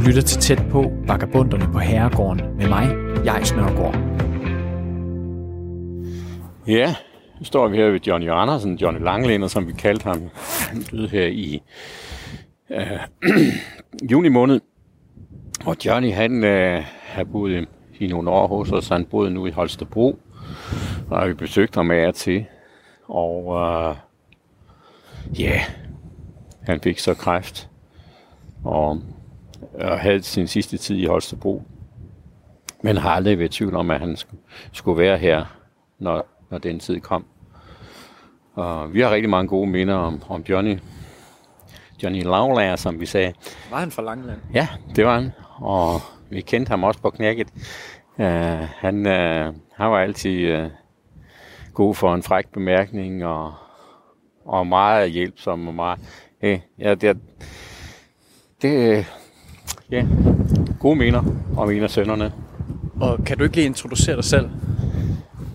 [0.00, 2.88] Du lytter til tæt på Vagabunderne på Herregården med mig,
[3.24, 3.94] jeg Nørgaard.
[6.66, 6.94] Ja,
[7.38, 10.22] nu står vi her ved Johnny Andersen, Johnny Langlænder, som vi kaldte ham.
[10.68, 11.62] Han døde her i
[12.70, 13.00] øh,
[14.10, 14.60] juni måned.
[15.64, 18.88] Og Johnny, han øh, har boet i nogle år hos os.
[18.88, 20.18] Han boede nu i Holstebro,
[21.10, 22.44] og vi besøgte ham af til.
[23.08, 23.96] Og øh,
[25.40, 25.60] ja,
[26.62, 27.68] han fik så kræft.
[28.64, 29.02] Og,
[29.74, 31.62] og havde sin sidste tid i Holstebro.
[32.82, 34.16] Men har aldrig været tvivl om, at han
[34.72, 35.44] skulle være her,
[35.98, 37.26] når, når den tid kom.
[38.54, 40.78] Og vi har rigtig mange gode minder om, om Johnny.
[42.02, 43.32] Johnny Lavlager, som vi sagde.
[43.70, 44.38] Var han fra Langeland?
[44.54, 45.32] Ja, det var han.
[45.56, 47.48] Og vi kendte ham også på knækket.
[48.18, 48.24] Uh,
[48.58, 50.70] han, uh, han var altid uh,
[51.74, 53.54] god for en fræk bemærkning og,
[54.44, 56.00] og meget hjælpsom og meget...
[56.42, 57.18] Uh, ja, det,
[58.62, 59.06] det
[59.90, 60.06] ja,
[60.80, 61.22] gode minder
[61.56, 62.32] om en af sønnerne.
[63.00, 64.48] Og kan du ikke lige introducere dig selv?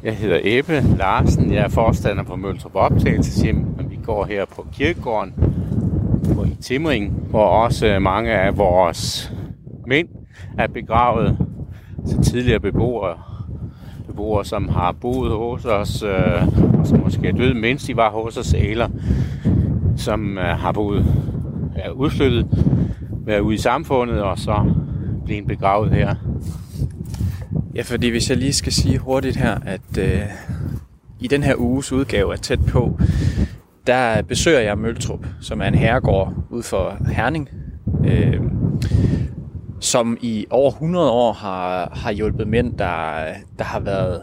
[0.03, 1.53] Jeg hedder Ebbe Larsen.
[1.53, 5.33] Jeg er forstander på Møltrup Optagelseshjem, og vi går her på kirkegården
[6.35, 9.33] på i Timring, hvor også mange af vores
[9.87, 10.07] mænd
[10.57, 11.37] er begravet.
[12.05, 13.17] Så tidligere beboere,
[14.07, 16.47] beboere som har boet hos os, øh,
[16.79, 18.89] og som måske er døde, mens de var hos os, eller
[19.97, 21.05] som øh, har boet
[21.75, 22.47] er udflyttet,
[23.25, 24.73] være ude i samfundet, og så
[25.25, 26.15] blevet begravet her
[27.75, 30.21] Ja, fordi hvis jeg lige skal sige hurtigt her, at øh,
[31.19, 32.99] i den her uges udgave er Tæt på,
[33.87, 37.49] der besøger jeg Møltrup, som er en herregård ud for Herning,
[38.05, 38.41] øh,
[39.79, 43.25] som i over 100 år har, har hjulpet mænd, der,
[43.57, 44.21] der har været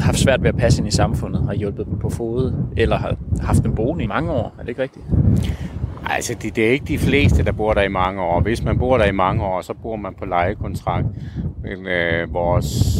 [0.00, 3.16] haft svært ved at passe ind i samfundet, har hjulpet dem på fod, eller har
[3.40, 4.54] haft dem boende i mange år.
[4.58, 5.04] Er det ikke rigtigt?
[6.10, 8.40] Altså, det, det er ikke de fleste, der bor der i mange år.
[8.40, 11.06] Hvis man bor der i mange år, så bor man på lejekontrakt.
[11.62, 12.98] Men øh, vores,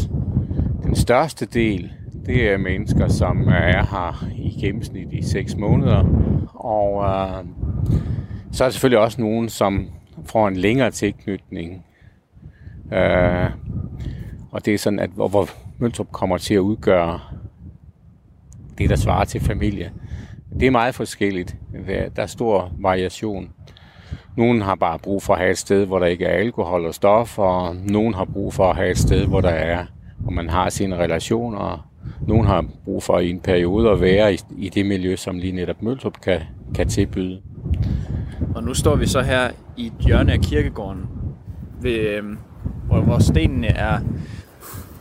[0.82, 1.92] den største del,
[2.26, 6.04] det er mennesker, som er her i gennemsnit i 6 måneder.
[6.54, 7.44] Og øh,
[8.52, 9.88] så er der selvfølgelig også nogen, som
[10.24, 11.84] får en længere tilknytning.
[12.92, 13.50] Øh,
[14.50, 15.48] og det er sådan, at hvor, hvor
[15.78, 17.20] Møntrup kommer til at udgøre
[18.78, 19.92] det, der svarer til familie.
[20.58, 21.56] Det er meget forskelligt.
[22.16, 23.50] Der er stor variation.
[24.36, 26.94] Nogle har bare brug for at have et sted, hvor der ikke er alkohol og
[26.94, 29.86] stof, og nogen har brug for at have et sted, hvor der er,
[30.18, 31.90] hvor man har sine relationer.
[32.28, 35.52] Nogle har brug for i en periode at være i, i det miljø, som lige
[35.52, 36.40] netop Møltrup kan,
[36.74, 37.40] kan tilbyde.
[38.54, 41.08] Og nu står vi så her i et hjørne af kirkegården,
[41.82, 42.24] ved, øh,
[42.86, 44.00] hvor, hvor stenene er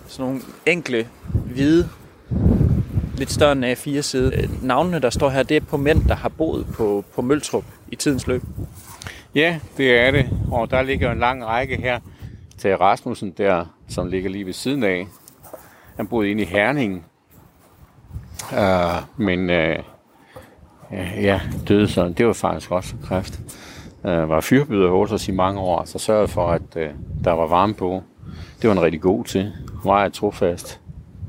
[0.07, 1.07] sådan nogle enkle,
[1.53, 1.89] hvide,
[3.19, 4.35] lidt større end A4 side.
[4.35, 7.63] Øh, navnene, der står her, det er på mænd, der har boet på, på Møltrup
[7.91, 8.43] i tidens løb.
[9.35, 10.29] Ja, det er det.
[10.51, 11.99] Og der ligger en lang række her
[12.57, 15.07] til Rasmussen der, som ligger lige ved siden af.
[15.95, 17.05] Han boede inde i Herning.
[18.51, 19.83] Uh, men uh,
[21.23, 22.13] ja, døde sådan.
[22.13, 23.39] Det var faktisk også kræft.
[24.03, 26.81] Uh, var fyrbyder hos os i mange år, så sørgede for, at uh,
[27.23, 28.03] der var varme på.
[28.61, 29.53] Det var en rigtig god til.
[29.85, 30.79] Meget trofast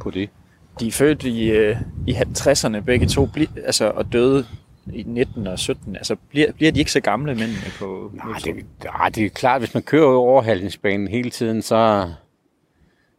[0.01, 0.31] på det.
[0.81, 1.77] De er født i, uh,
[2.07, 3.29] i 60'erne begge to,
[3.65, 4.47] altså, og døde
[4.93, 5.97] i 19 og 17.
[5.97, 9.61] Altså, bliver, bliver de ikke så gamle mænd på Nej, det, nej, det er klart,
[9.61, 12.11] hvis man kører overhaldningsbanen hele tiden, så,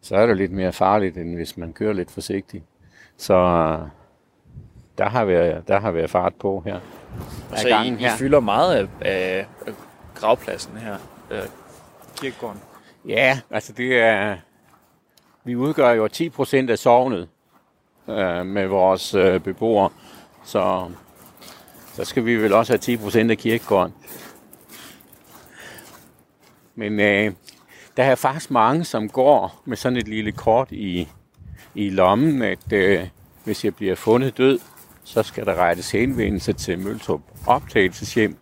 [0.01, 2.63] så er det lidt mere farligt, end hvis man kører lidt forsigtigt.
[3.17, 3.33] Så
[4.97, 6.79] der har været, der har været fart på her.
[7.51, 8.15] Altså, I, I her.
[8.17, 9.73] fylder meget af, af, af
[10.15, 10.95] gravpladsen her,
[11.31, 11.39] øh,
[12.21, 12.59] kirkegården.
[13.07, 14.37] Ja, altså det er...
[15.43, 17.27] Vi udgør jo 10 procent af sovnet
[18.11, 19.89] øh, med vores øh, beboere,
[20.43, 20.89] så
[21.93, 23.93] så skal vi vel også have 10% af kirkegården.
[26.75, 27.31] Men øh,
[27.97, 31.07] der er faktisk mange, som går med sådan et lille kort i,
[31.75, 33.07] i lommen, at øh,
[33.43, 34.59] hvis jeg bliver fundet død,
[35.03, 38.37] så skal der rettes henvendelse til Møltrup optagelseshjem.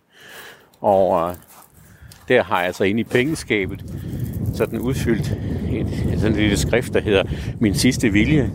[0.80, 1.36] Og øh,
[2.28, 3.84] der har jeg altså inde i pengeskabet
[4.54, 5.32] sådan udfyldt
[5.72, 7.24] et, sådan et lille skrift, der hedder
[7.60, 8.50] Min sidste vilje,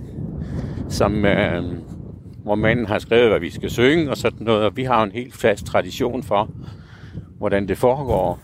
[0.89, 1.63] som øh,
[2.45, 5.11] hvor manden har skrevet, hvad vi skal synge og sådan noget, og vi har en
[5.11, 6.49] helt fast tradition for,
[7.37, 8.39] hvordan det foregår.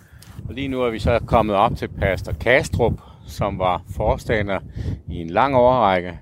[0.47, 2.93] Og lige nu er vi så kommet op til Pastor Kastrup,
[3.27, 4.59] som var forstander
[5.09, 6.19] i en lang årrække.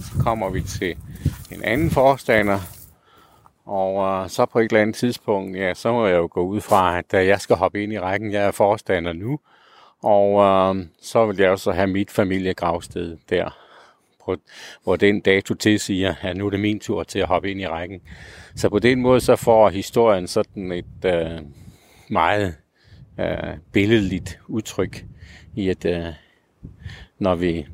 [0.00, 0.96] Så kommer vi til
[1.52, 2.58] en anden forstander,
[3.66, 6.60] og øh, så på et eller andet tidspunkt, ja, så må jeg jo gå ud
[6.60, 8.32] fra, at øh, jeg skal hoppe ind i rækken.
[8.32, 9.38] Jeg er forstander nu,
[10.02, 13.50] og øh, så vil jeg også have mit familiegravsted der
[14.26, 14.36] på,
[14.84, 17.66] hvor den dato tilsiger, at nu er det min tur til at hoppe ind i
[17.66, 18.00] rækken.
[18.56, 21.40] Så på den måde så får historien sådan et øh,
[22.08, 22.54] meget
[23.20, 25.04] øh, billedligt udtryk
[25.56, 26.06] i, at øh,
[27.18, 27.66] når vi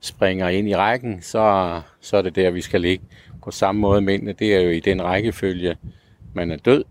[0.00, 3.04] springer ind i rækken, så, så er det der, vi skal ligge.
[3.42, 5.76] På samme måde mændene, det er jo i den rækkefølge,
[6.34, 6.84] man er død,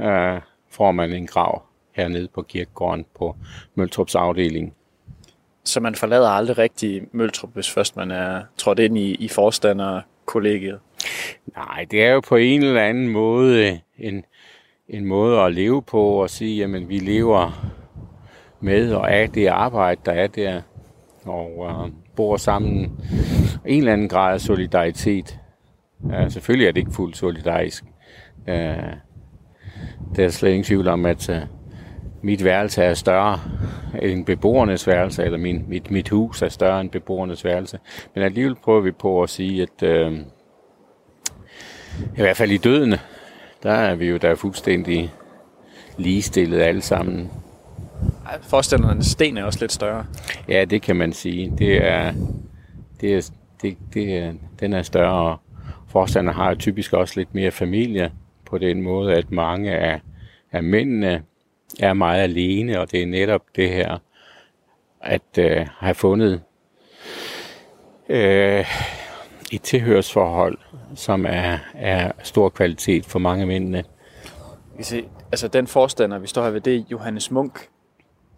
[0.00, 0.40] øh,
[0.70, 1.62] får man en grav
[1.92, 3.36] hernede på kirkegården på
[3.74, 4.74] Møltrups afdeling.
[5.66, 10.78] Så man forlader aldrig rigtig Møltrup, hvis først man er trådt ind i, i forstanderkollegiet?
[11.56, 14.24] Nej, det er jo på en eller anden måde en,
[14.88, 17.72] en måde at leve på og sige, jamen vi lever
[18.60, 20.60] med og af det arbejde, der er der,
[21.24, 23.00] og øh, bor sammen.
[23.66, 25.38] En eller anden grad af solidaritet.
[26.00, 27.84] Uh, selvfølgelig er det ikke fuldt solidarisk.
[28.48, 28.76] Øh,
[30.16, 31.42] det er slet ingen tvivl om, at øh,
[32.26, 33.40] mit værelse er større
[34.02, 37.78] end beboernes værelse, eller min, mit, mit hus er større end beboernes værelse.
[38.14, 40.12] Men alligevel prøver vi på at sige, at uh,
[41.98, 42.94] i hvert fald i døden,
[43.62, 45.12] der er vi jo der er fuldstændig
[45.98, 47.30] ligestillet alle sammen.
[48.42, 50.06] Forstandernes sten er også lidt større.
[50.48, 51.52] Ja, det kan man sige.
[51.58, 52.12] Det er,
[53.00, 53.30] det er,
[53.62, 55.38] det, det er, den er større.
[55.88, 58.10] Forstander har typisk også lidt mere familie
[58.46, 60.00] på den måde, at mange af,
[60.52, 61.22] af mændene
[61.80, 63.98] er meget alene, og det er netop det her,
[65.00, 66.42] at øh, have fundet
[68.08, 68.64] øh,
[69.52, 70.58] et tilhørsforhold,
[70.94, 73.84] som er, er stor kvalitet for mange mændene.
[74.76, 77.68] Vi se, altså den forstander, vi står her ved, det er Johannes Munk.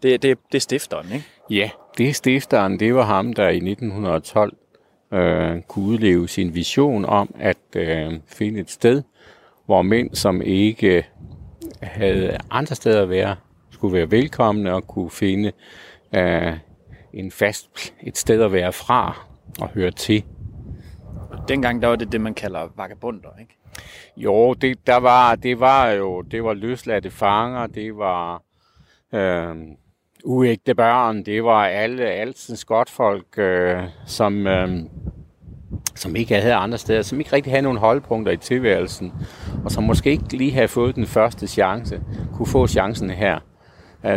[0.03, 1.25] Det, det, det er stifteren, ikke?
[1.51, 2.81] Ja, det er stifteren.
[2.81, 4.57] Det var ham, der i 1912
[5.13, 9.03] øh, kunne udleve sin vision om at øh, finde et sted,
[9.67, 11.07] hvor mænd, som ikke
[11.83, 13.37] havde andre steder at være,
[13.71, 15.53] skulle være velkomne og kunne finde
[16.15, 16.53] øh,
[17.13, 19.27] en fast, et sted at være fra
[19.61, 20.25] og høre til.
[21.31, 23.55] Og dengang der var det det, man kalder vagabunder, ikke?
[24.17, 28.43] Jo, det, der var, det var jo det var løsladte fanger, det var
[29.13, 29.57] øh,
[30.25, 34.85] uægte børn, det var alle altens godtfolk, øh, som, øh,
[35.99, 39.13] som ikke havde andre steder, som ikke rigtig havde nogen holdpunkter i tilværelsen,
[39.65, 42.01] og som måske ikke lige havde fået den første chance,
[42.37, 43.39] kunne få chancen her.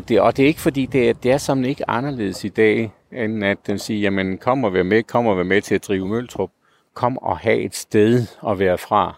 [0.07, 2.91] Det, og det er ikke fordi, det er, det er som ikke anderledes i dag,
[3.11, 5.87] end at den siger, jamen kom og vær med, kom og vær med til at
[5.87, 6.49] drive Møltrup,
[6.93, 9.15] kom og have et sted at være fra.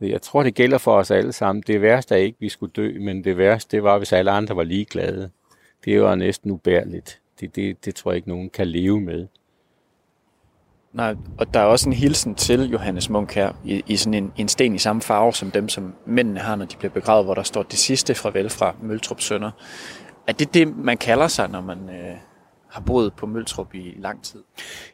[0.00, 1.62] Jeg tror, det gælder for os alle sammen.
[1.66, 4.30] Det værste er ikke, at vi skulle dø, men det værste, det var, hvis alle
[4.30, 5.30] andre var ligeglade
[5.84, 7.20] det var næsten ubærligt.
[7.40, 9.26] Det, det, det tror jeg ikke, nogen kan leve med.
[10.92, 14.32] Nej, og der er også en hilsen til Johannes Munk her, i, i sådan en,
[14.36, 17.34] en sten i samme farve som dem, som mændene har, når de bliver begravet, hvor
[17.34, 19.50] der står det sidste fra fra Møltrup Sønder.
[20.26, 22.16] Er det det, man kalder sig, når man øh,
[22.68, 24.42] har boet på Møltrup i lang tid?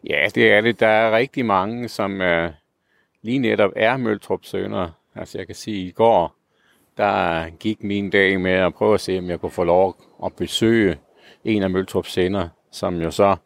[0.04, 0.80] Ja, det er det.
[0.80, 2.50] Der er rigtig mange, som øh,
[3.22, 4.90] lige netop er Møltrup Sønder.
[5.14, 6.36] Altså jeg kan sige, i går
[6.96, 10.32] der gik min dag med at prøve at se, om jeg kunne få lov at
[10.32, 10.98] besøge
[11.44, 13.36] en af Møltrups sender, som jo så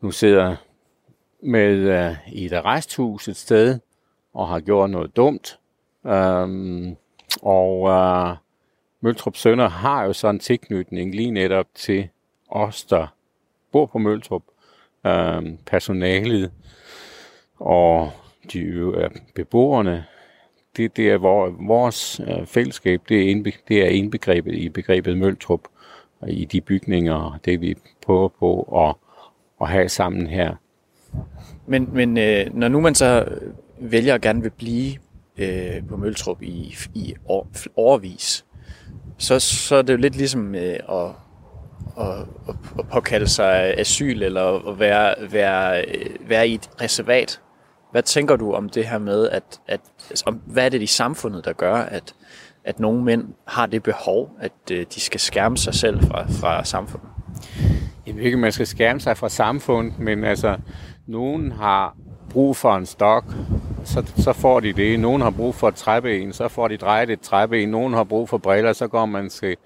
[0.00, 0.56] nu sidder
[1.42, 3.78] med øh, i et arresthus et sted,
[4.34, 5.58] og har gjort noget dumt.
[6.06, 6.96] Øhm,
[7.42, 8.36] og øh,
[9.00, 12.08] Møltrup Sønder har jo sådan en tilknytning lige netop til
[12.48, 13.06] os, der
[13.72, 14.42] bor på Møltrup,
[15.06, 16.52] øhm, personalet
[17.58, 18.12] og
[18.52, 18.94] de uh,
[19.34, 20.06] beboerne,
[20.76, 25.18] det, det er hvor, vores øh, fællesskab, det er, indbe, det er indbegrebet i begrebet
[25.18, 25.60] Møltrup,
[26.20, 28.94] og i de bygninger, det vi prøver på at,
[29.60, 30.54] at have sammen her.
[31.66, 33.24] Men, men øh, når nu man så
[33.80, 34.96] vælger at gerne vil blive
[35.38, 38.44] øh, på Møltrup i, i år, overvis,
[39.18, 41.06] så, så er det jo lidt ligesom øh, at,
[42.00, 47.40] at, at, at påkalde sig asyl, eller at være, være, øh, være i et reservat,
[47.90, 50.86] hvad tænker du om det her med, at, at altså, om, hvad er det i
[50.86, 52.14] samfundet, der gør, at,
[52.64, 56.64] at nogle mænd har det behov, at øh, de skal skærme sig selv fra, fra
[56.64, 57.08] samfundet?
[58.06, 60.56] Jeg ved ikke, man skal skærme sig fra samfundet, men altså,
[61.10, 61.96] nogen har
[62.30, 63.24] brug for en stok,
[63.84, 65.00] så, så får de det.
[65.00, 67.68] Nogen har brug for et træben, så får de drejet et træben.
[67.68, 69.56] Nogen har brug for briller, så går man til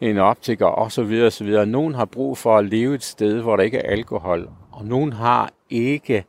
[0.00, 1.66] en optiker og så videre, og så videre.
[1.66, 5.12] Nogen har brug for at leve et sted, hvor der ikke er alkohol, og nogen
[5.12, 6.24] har ikke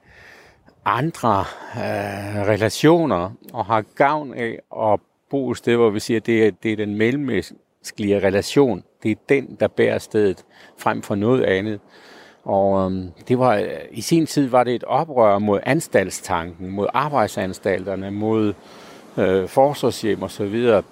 [0.85, 1.39] andre
[1.75, 4.99] øh, relationer og har gavn af at
[5.29, 8.83] bo et sted, hvor vi siger, at det er, det er den mellemmenneskelige relation.
[9.03, 10.45] Det er den, der bærer stedet
[10.77, 11.79] frem for noget andet.
[12.47, 16.87] Og øhm, det var, øh, i sin tid var det et oprør mod anstaltstanken, mod
[16.93, 18.53] arbejdsanstalterne, mod
[19.17, 20.83] øh, forsvarshjem og så videre.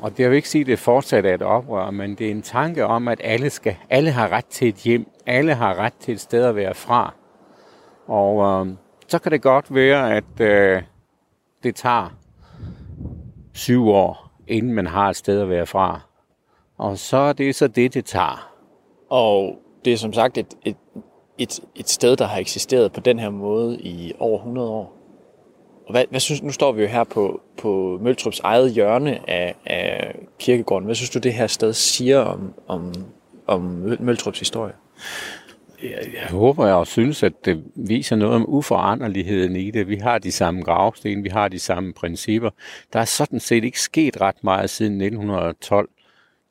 [0.00, 2.42] Og det vil ikke sige, at det fortsat er et oprør, men det er en
[2.42, 5.06] tanke om, at alle, skal, alle har ret til et hjem.
[5.26, 7.14] Alle har ret til et sted at være fra.
[8.06, 8.72] Og øh,
[9.08, 10.82] så kan det godt være, at øh,
[11.62, 12.16] det tager
[13.52, 16.00] syv år, inden man har et sted at være fra.
[16.78, 18.52] Og så er det så det, det tager.
[19.10, 20.76] Og det er som sagt et, et,
[21.42, 24.98] et, et sted, der har eksisteret på den her måde i over 100 år.
[25.86, 29.54] Og hvad, hvad synes, nu står vi jo her på, på Møltrups eget hjørne af,
[29.66, 30.84] af kirkegården.
[30.84, 32.92] Hvad synes du, det her sted siger om, om,
[33.46, 33.60] om
[34.00, 34.72] Møltrups historie?
[35.82, 39.88] Jeg, jeg håber jeg og synes, at det viser noget om uforanderligheden i det.
[39.88, 42.50] Vi har de samme gravsten, vi har de samme principper.
[42.92, 45.88] Der er sådan set ikke sket ret meget siden 1912,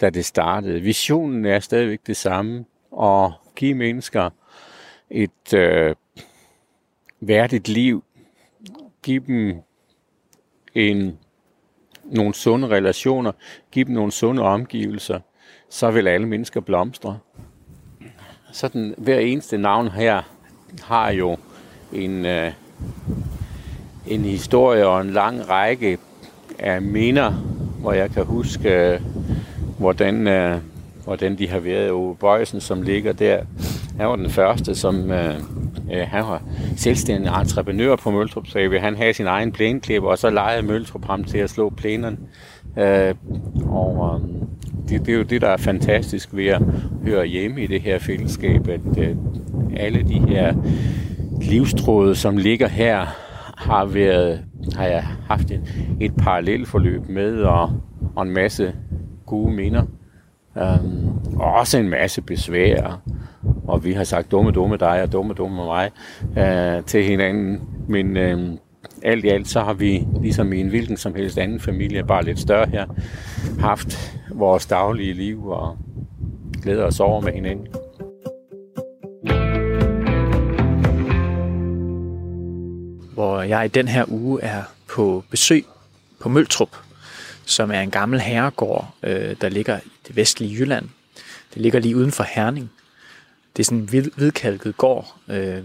[0.02, 0.82] da det startede.
[0.82, 2.66] Visionen er stadigvæk det samme,
[3.02, 4.30] at give mennesker
[5.12, 5.96] et øh,
[7.20, 8.04] værdigt liv,
[9.04, 9.56] Giv dem
[10.76, 11.18] en,
[12.04, 13.32] nogle sunde relationer,
[13.72, 15.20] Giv dem nogle sunde omgivelser,
[15.70, 17.20] så vil alle mennesker blomstre.
[18.52, 20.22] Sådan hver eneste navn her
[20.84, 21.38] har jo
[21.94, 22.52] en, øh,
[24.08, 25.98] en historie og en lang række
[26.60, 27.32] af minder,
[27.82, 29.02] hvor jeg kan huske, øh,
[29.80, 30.62] hvordan, øh,
[31.04, 31.92] hvordan de har været.
[31.92, 33.46] Ove Bøjsen, som ligger der,
[34.02, 35.36] han var den første, som øh,
[35.94, 36.42] øh, han var
[36.76, 41.24] selvstændig entreprenør på Møltrup, så han havde sin egen plæneklipper, og så lejede Møltrup ham
[41.24, 42.18] til at slå plænerne.
[42.78, 43.16] Øh,
[43.66, 44.30] og øh,
[44.90, 46.62] det, det er jo det, der er fantastisk ved at
[47.06, 49.16] høre hjemme i det her fællesskab, at øh,
[49.76, 50.54] alle de her
[51.42, 53.06] livstråde, som ligger her,
[53.58, 54.40] har været
[54.76, 55.62] har jeg haft et,
[56.00, 57.72] et parallelt forløb med, og,
[58.16, 58.74] og en masse
[59.26, 59.84] gode minder.
[60.56, 63.02] Um, og også en masse besvær.
[63.68, 65.92] Og vi har sagt dumme, dumme dig og dumme, dumme mig
[66.22, 67.62] uh, til hinanden.
[67.88, 68.58] Men uh,
[69.04, 72.26] alt i alt, så har vi, ligesom i en hvilken som helst anden familie, bare
[72.26, 72.86] lidt større her,
[73.60, 75.78] haft vores daglige liv og
[76.64, 77.68] glæder os over med hinanden.
[83.14, 85.66] Hvor jeg i den her uge er på besøg
[86.20, 86.70] på Møltrup,
[87.52, 90.90] som er en gammel herregård, øh, der ligger i det vestlige Jylland.
[91.54, 92.72] Det ligger lige uden for Herning.
[93.58, 95.64] Det er sådan en hvidkalket gård, øh,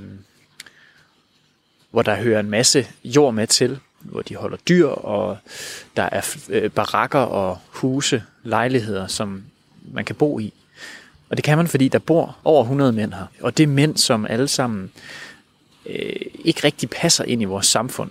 [1.91, 5.39] hvor der hører en masse jord med til, hvor de holder dyr, og
[5.97, 9.45] der er øh, barakker og huse, lejligheder, som
[9.93, 10.53] man kan bo i.
[11.29, 13.27] Og det kan man, fordi der bor over 100 mænd her.
[13.41, 14.93] Og det er mænd, som alle sammen
[15.87, 18.11] øh, ikke rigtig passer ind i vores samfund.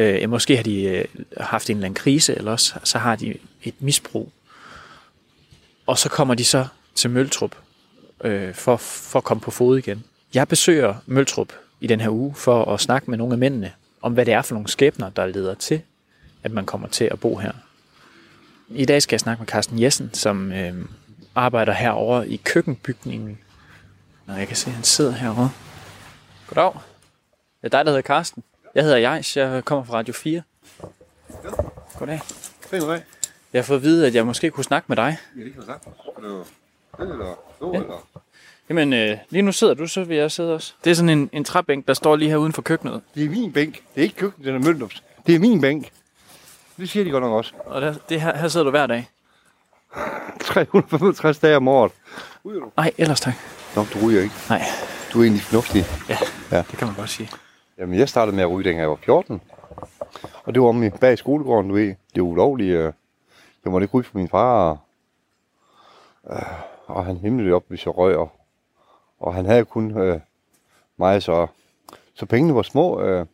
[0.00, 1.04] Øh, måske har de øh,
[1.36, 4.32] haft en eller anden krise, eller også så har de et misbrug.
[5.86, 7.56] Og så kommer de så til Møltrup
[8.24, 10.04] øh, for, for at komme på fod igen.
[10.34, 14.12] Jeg besøger Møltrup i den her uge for at snakke med nogle af mændene om,
[14.12, 15.82] hvad det er for nogle skæbner, der leder til,
[16.42, 17.52] at man kommer til at bo her.
[18.68, 20.74] I dag skal jeg snakke med Carsten Jessen, som øh,
[21.34, 23.38] arbejder herovre i køkkenbygningen.
[24.26, 25.50] Og jeg kan se, at han sidder herovre.
[26.46, 26.72] Goddag.
[27.62, 28.42] Det er dig, der hedder Carsten.
[28.74, 30.42] Jeg hedder Jais, jeg kommer fra Radio 4.
[31.44, 31.50] Ja.
[31.98, 32.20] Goddag.
[32.70, 33.02] Goddag.
[33.52, 35.16] Jeg har fået at vide, at jeg måske kunne snakke med dig.
[35.36, 35.96] Ja, det kan du sagtens.
[36.16, 37.80] Er du eller stå, ja.
[37.80, 38.06] eller?
[38.68, 40.74] Jamen, øh, lige nu sidder du, så vil jeg sidde også.
[40.84, 43.02] Det er sådan en, en træbænk, der står lige her uden for køkkenet.
[43.14, 43.74] Det er min bænk.
[43.74, 45.02] Det er ikke køkkenet, den er Møldrups.
[45.26, 45.90] Det er min bænk.
[46.76, 47.52] Det siger de godt nok også.
[47.66, 49.08] Og der, det her, her sidder du hver dag?
[50.40, 51.92] 365 dage om året.
[52.44, 52.70] Du?
[52.76, 53.34] Nej, ellers tak.
[53.76, 54.34] Nå, du ryger ikke.
[54.48, 54.62] Nej.
[55.12, 55.84] Du er egentlig fornuftig.
[56.08, 56.18] Ja,
[56.50, 57.30] ja, det kan man godt sige.
[57.80, 59.40] Jamen, jeg startede med at ryge, dengang jeg var 14.
[60.44, 61.94] Og det var om bag skolegården, du ved.
[62.14, 62.76] Det var ulovligt.
[62.76, 62.92] Øh.
[63.64, 64.78] Jeg måtte ikke ryge for min far.
[66.30, 66.42] Øh,
[66.86, 68.16] og han himlede op, hvis jeg røg.
[68.16, 68.30] Og,
[69.20, 70.20] og han havde kun øh,
[70.96, 71.46] mig, så,
[72.14, 73.00] så pengene var små.
[73.00, 73.26] Øh.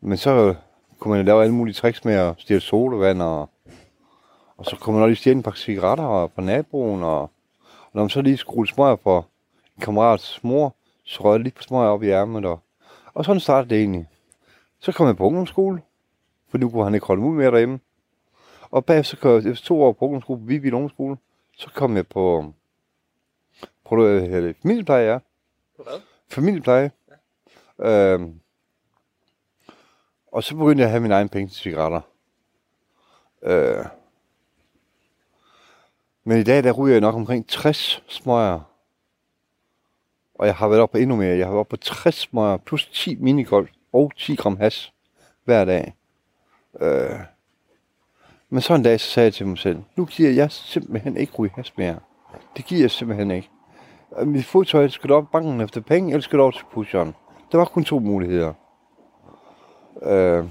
[0.00, 0.54] Men så øh,
[0.98, 3.50] kunne man lave alle mulige tricks med at stjæle sodavand, og,
[4.56, 7.30] og så kunne man også lige stjæle en pakke cigaretter fra naboen, og, og
[7.92, 9.24] når man så lige skruede smøger på
[9.76, 10.74] en kammerats mor,
[11.04, 12.60] så røg jeg lige på smøger op i ærmet, og,
[13.16, 14.08] og sådan startede det egentlig.
[14.78, 15.82] Så kom jeg på ungdomsskole,
[16.48, 17.80] for nu kunne han ikke holde ud mere derhjemme.
[18.70, 21.16] Og bagefter kom jeg efter to år på ungdomsskole, på Viby Ungdomsskole,
[21.56, 22.52] så kom jeg på,
[23.84, 25.18] på det, familiepleje, ja.
[25.76, 26.00] På hvad?
[26.28, 26.90] Familiepleje.
[27.78, 28.14] Ja.
[28.14, 28.40] Øhm,
[30.32, 32.00] og så begyndte jeg at have min egen penge til cigaretter.
[33.42, 33.84] Øh.
[36.24, 38.75] Men i dag, der ryger jeg nok omkring 60 smøger.
[40.38, 41.36] Og jeg har været oppe på endnu mere.
[41.36, 44.92] Jeg har været oppe på 60 smøger, plus 10 minigolf og 10 gram has
[45.44, 45.94] hver dag.
[46.80, 47.20] Øh.
[48.50, 51.32] Men så en dag, så sagde jeg til mig selv, nu giver jeg simpelthen ikke
[51.32, 51.98] ryge has mere.
[52.56, 53.50] Det giver jeg simpelthen ikke.
[54.18, 57.14] Øh, mit fodtøj skal op banken efter penge, eller skal over til pusheren.
[57.52, 58.52] Der var kun to muligheder.
[60.02, 60.44] Øh,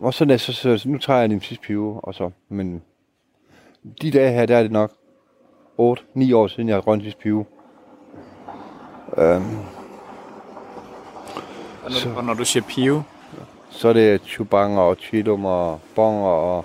[0.00, 2.82] og så, så, så, så, nu tager jeg den sidste pive, og så, men
[4.02, 7.44] de dage her, der er det nok 8-9 år siden, jeg har grønt sidste pive.
[9.16, 9.42] Øh,
[11.84, 13.04] og, når, så, og når du siger pive?
[13.70, 16.64] Så er det chubanger og chilum og bonger og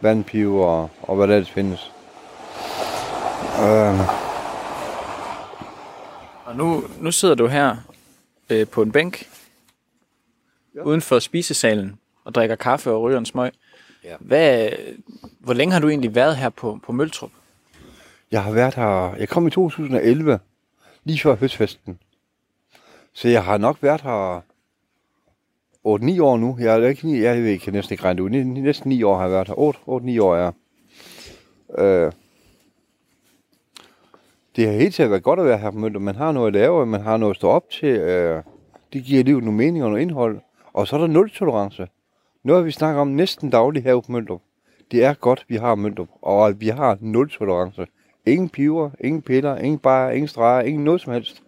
[0.00, 1.92] vandpive og, og hvad der ellers findes.
[3.62, 4.00] Øh,
[6.44, 7.76] Og nu, nu sidder du her
[8.50, 9.28] øh, på en bænk
[10.74, 10.82] ja.
[10.82, 13.52] uden for spisesalen og drikker kaffe og ryger en smøg.
[14.04, 14.16] Ja.
[14.20, 14.68] Hvad,
[15.38, 17.30] hvor længe har du egentlig været her på, på Møltrup?
[18.30, 20.38] jeg har været her, jeg kom i 2011,
[21.10, 21.98] lige før høstfesten.
[23.12, 26.56] Så jeg har nok været her 8-9 år nu.
[26.60, 28.30] Jeg, er ikke, jeg, ved, jeg kan næsten ikke regne det ud.
[28.44, 29.54] Næsten 9 år har jeg været her.
[29.54, 30.52] 8-9 år er.
[31.78, 32.12] Øh,
[34.56, 36.00] det har helt sikkert været godt at være her på Mønter.
[36.00, 37.88] Man har noget at lave, man har noget at stå op til.
[37.88, 38.42] Øh,
[38.92, 40.40] det giver livet nogle mening og noget indhold.
[40.72, 41.88] Og så er der nul tolerance.
[42.42, 44.38] Noget, vi snakker om næsten dagligt her på Mønter.
[44.90, 46.06] Det er godt, vi har Mønter.
[46.22, 47.86] Og at vi har nul tolerance.
[48.26, 51.42] Ingen piver, ingen piller, ingen bare, ingen streger, ingen noget som helst.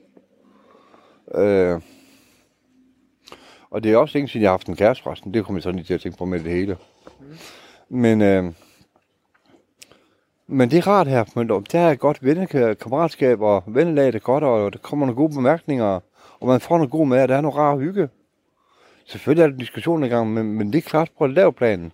[1.35, 1.81] Øh,
[3.71, 5.35] og det er også længe siden, jeg har haft en kæreste forresten.
[5.35, 6.76] Det kommer jeg sådan lige til at tænke på med det hele.
[7.88, 8.45] Men, øh,
[10.47, 11.73] men det er rart her på Mønterup.
[11.73, 15.17] Der er et godt venne, kammeratskab og vennelag, det er godt, og der kommer nogle
[15.17, 16.00] gode bemærkninger,
[16.41, 18.09] og man får noget god mad, og der er noget rar hygge.
[19.07, 21.52] Selvfølgelig er der diskussioner i gang, men, men det er klart på lavplanen.
[21.52, 21.93] planen.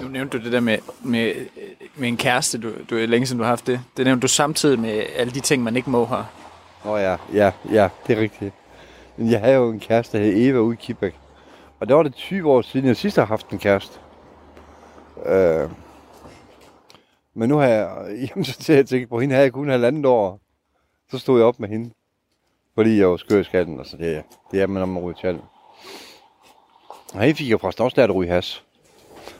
[0.00, 1.34] Nu nævnte du det der med, med,
[1.94, 3.80] med en kæreste, du, du er længe siden du har haft det.
[3.96, 6.24] Det nævnte du samtidig med alle de ting, man ikke må her.
[6.84, 8.54] Nå ja, ja, ja, det er rigtigt.
[9.16, 11.14] Men jeg havde jo en kæreste, der hed Eva ude i Kibæk.
[11.80, 13.98] Og der var det 20 år siden, jeg sidst har haft en kæreste.
[15.26, 15.70] Øh,
[17.34, 17.90] men nu har jeg,
[18.28, 20.40] jamen så til at tænke på, hende havde jeg kun halvandet år.
[21.10, 21.90] Så stod jeg op med hende.
[22.74, 25.16] Fordi jeg var skør i skatten, og så det, det er man, når man ryger
[25.16, 25.40] til.
[27.14, 28.64] Og hende fik jeg forresten også lært at ryge has.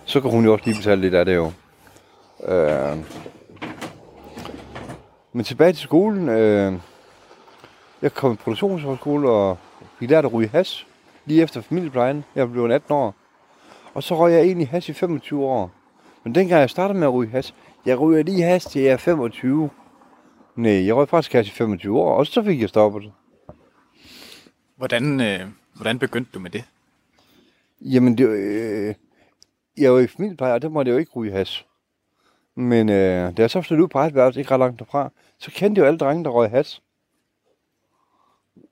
[0.04, 1.52] Så kan hun jo også lige betale lidt af det jo.
[2.48, 2.98] Øh,
[5.32, 6.28] men tilbage til skolen.
[6.28, 6.72] Øh,
[8.02, 9.58] jeg kom på produktionshøjskole og
[9.98, 10.86] fik lært at ryge has.
[11.26, 12.24] Lige efter familieplejen.
[12.34, 13.14] Jeg blev 18 år.
[13.94, 15.70] Og så røg jeg egentlig has i 25 år.
[16.24, 17.54] Men dengang jeg startede med at ryge has,
[17.86, 19.70] jeg ryger lige has til jeg er 25.
[20.56, 23.12] Nej, jeg røg faktisk has i 25 år, og så fik jeg stoppet det.
[24.76, 25.40] Hvordan, øh,
[25.74, 26.64] hvordan begyndte du med det?
[27.80, 28.94] Jamen, det, øh,
[29.78, 31.66] jeg var i familiepleje, og der måtte jeg jo ikke ryge has.
[32.54, 35.50] Men øh, da jeg så flyttede ud på eget værelse, ikke ret langt derfra, så
[35.50, 36.82] kendte jeg jo alle drenge, der røg has.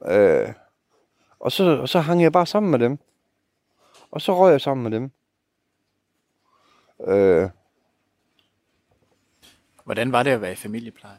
[0.06, 0.48] Øh,
[1.40, 2.98] og, så, og så hang jeg bare sammen med dem.
[4.10, 5.10] Og så røg jeg sammen med dem.
[7.06, 7.48] Øh,
[9.84, 11.16] Hvordan var det at være i familiepleje?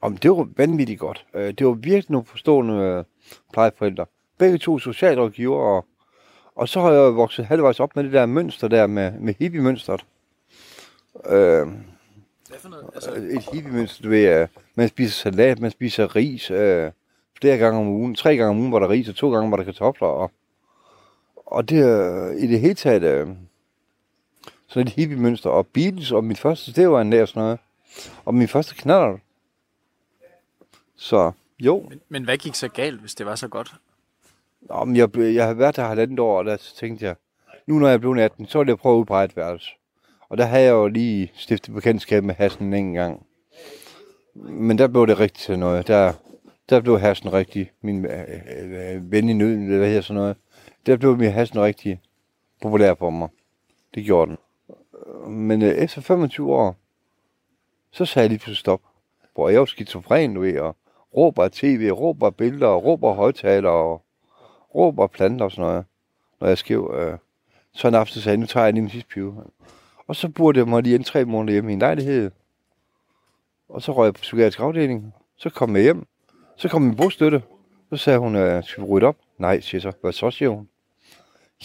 [0.00, 1.26] Om det var vanvittigt godt.
[1.34, 3.04] Øh, Det var virkelig nogle forstående øh,
[3.52, 4.06] plejeforældre.
[4.38, 5.86] Begge to socialrådgiver, og,
[6.56, 10.04] og så har jeg vokset halvvejs op med det der mønster der med, med hippie-mønstret.
[11.26, 11.66] Øh,
[12.48, 12.90] Hvad for noget?
[12.94, 16.90] Altså, et hippie-mønster, du ved, øh, man spiser salat, man spiser ris øh,
[17.40, 18.14] flere gange om ugen.
[18.14, 20.08] Tre gange om ugen var der ris, og to gange var der kartofler.
[20.08, 20.30] Og,
[21.46, 23.28] og det er i det hele taget øh,
[24.68, 25.50] sådan et hippie-mønster.
[25.50, 27.58] Og Beatles, og mit første, en der sådan noget.
[28.24, 29.18] Og min første knaller.
[30.96, 33.74] Så jo, men, men hvad gik så galt, hvis det var så godt?
[34.68, 37.14] Om jeg, jeg har været der halvandet år, og der tænkte jeg,
[37.66, 39.70] nu når jeg blev 18, så vil jeg prøve ud på et værelse.
[40.28, 43.26] Og der havde jeg jo lige stiftet bekendtskab med hassen en gang.
[44.34, 45.86] Men der blev det rigtigt til noget.
[45.86, 46.12] Der,
[46.68, 50.36] der blev hassen rigtig, min øh, øh, ven i nøden, eller hvad hedder sådan noget.
[50.86, 52.00] Der blev min hassen rigtig
[52.62, 53.28] populær for mig.
[53.94, 54.38] Det gjorde den.
[55.32, 56.76] Men øh, efter 25 år,
[57.90, 58.80] så sagde jeg lige pludselig stop.
[59.34, 60.76] Hvor jeg var skizofren, du ved, og
[61.16, 64.02] råber tv, råber billeder, og råber højtalere, højtaler, og
[64.76, 65.84] råber og planter og sådan noget,
[66.40, 66.94] når jeg skrev.
[66.98, 67.18] Øh,
[67.72, 69.44] så en aften sagde jeg, nu tager jeg lige min sidste pive.
[70.06, 72.30] Og så burde jeg mig lige en tre måneder hjemme i en lejlighed.
[73.68, 75.14] Og så røg jeg på psykiatrisk afdeling.
[75.36, 76.06] Så kom jeg hjem.
[76.56, 77.42] Så kom min bostøtte.
[77.90, 79.16] Så sagde hun, øh, skal vi rydde op?
[79.38, 79.98] Nej, siger jeg så.
[80.00, 80.68] Hvad så, siger hun.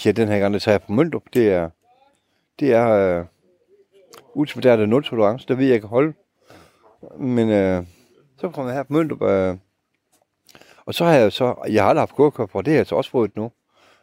[0.06, 1.24] Ja, den her gang, der tager jeg på Møndrup.
[1.34, 1.69] Det er,
[2.60, 3.26] det er øh,
[4.34, 5.47] ultimat, der er nul tolerance.
[5.47, 6.13] Der ved jeg kan holde.
[7.17, 7.86] Men øh,
[8.38, 9.21] så kom jeg her på Møndrup.
[9.21, 9.58] Øh,
[10.91, 12.95] og så har jeg så, jeg har aldrig haft kørekort og det har jeg så
[12.95, 13.51] også fået nu.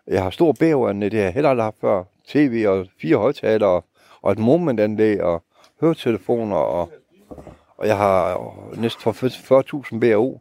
[0.07, 2.05] Jeg har stor bæverne, det har jeg heller aldrig haft før.
[2.29, 3.83] TV og fire højtalere
[4.23, 5.43] og et momentanlæg og
[5.81, 6.93] høretelefoner og,
[7.77, 10.41] og jeg har næsten 40.000 BAO.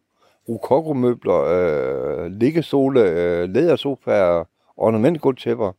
[0.49, 4.43] Rokoko-møbler, øh, liggestole, øh, lædersofaer,
[4.77, 5.71] ornamentgulvtæpper.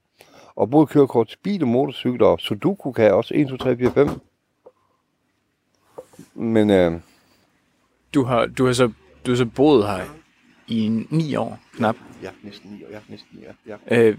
[0.54, 3.76] Og både kørekort til bil og motorcykler, og Sudoku kan jeg også 1, 2, 3,
[3.76, 4.08] 4, 5.
[6.34, 6.92] Men øh,
[8.14, 8.92] Du har, du har, så,
[9.26, 10.17] du har så boet her
[10.68, 11.96] i ni år, knap.
[12.22, 13.98] ja, næsten 9 år, ja, næsten 9 år, ja.
[14.08, 14.18] Øh,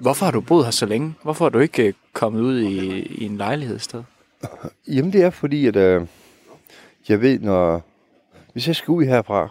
[0.00, 1.14] hvorfor har du boet her så længe?
[1.22, 4.02] Hvorfor er du ikke øh, kommet ud i, i en lejlighed et sted?
[4.94, 6.06] Jamen det er fordi, at øh,
[7.08, 7.82] jeg ved, når...
[8.52, 9.48] Hvis jeg skal ud herfra,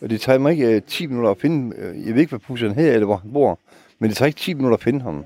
[0.00, 1.76] og det tager mig ikke øh, 10 minutter at finde...
[1.76, 3.58] Øh, jeg ved ikke, hvad pusseren hedder, eller hvor han bor,
[3.98, 5.24] men det tager ikke 10 minutter at finde ham.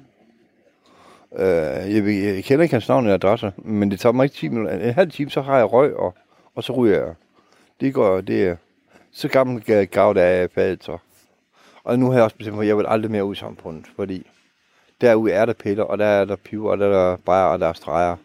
[1.38, 4.36] Øh, jeg, ved- jeg kender ikke hans navn eller adresse, men det tager mig ikke
[4.36, 4.72] 10 minutter.
[4.88, 6.14] En halv time, så har jeg røg, og,
[6.54, 7.14] og så ryger jeg.
[7.80, 8.56] Det går, det
[9.12, 10.98] så gammel ga- gav der er fadet så.
[11.84, 13.84] Og nu har jeg også bestemt mig, at jeg vil aldrig mere ud i samfundet,
[13.96, 14.26] fordi
[15.00, 17.58] derude er der piller, og der er der piver, og der er der bajer, og
[17.60, 18.16] der er streger.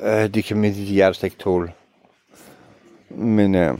[0.00, 1.72] Øh, det kan min hjerte slet ikke tåle.
[3.08, 3.78] Men øh,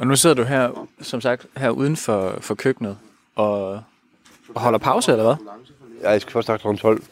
[0.00, 2.98] Og nu sidder du her, som sagt, her uden for, for køkkenet
[3.34, 3.68] og,
[4.54, 5.36] og holder pause, eller hvad?
[6.02, 6.76] jeg skal først kl.
[6.76, 7.02] 12,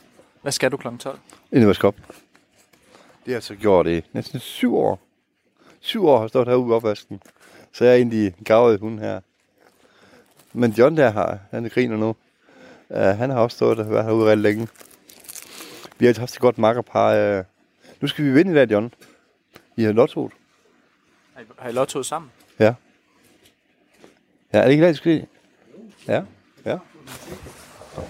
[0.42, 0.88] Hvad skal du kl.
[0.98, 1.18] 12?
[1.50, 1.96] inden jeg vasker op.
[1.96, 2.12] Det
[3.26, 5.00] har jeg så gjort i næsten syv år.
[5.84, 7.22] Syv år har stået herude i opvasken.
[7.72, 9.20] Så jeg er egentlig gavet hund her.
[10.52, 12.16] Men John der har, han griner nu.
[12.88, 14.68] Uh, han har også stået og været herude rigtig længe.
[15.98, 17.38] Vi har haft et godt makkerpar.
[17.38, 17.44] Uh,
[18.00, 18.92] nu skal vi vinde i dag, John.
[19.76, 20.32] I har lottoet.
[21.34, 22.30] Har I, har I lottoet sammen?
[22.58, 22.74] Ja.
[24.52, 25.26] Ja, er det ikke det, skal?
[26.08, 26.22] Ja,
[26.64, 26.78] ja.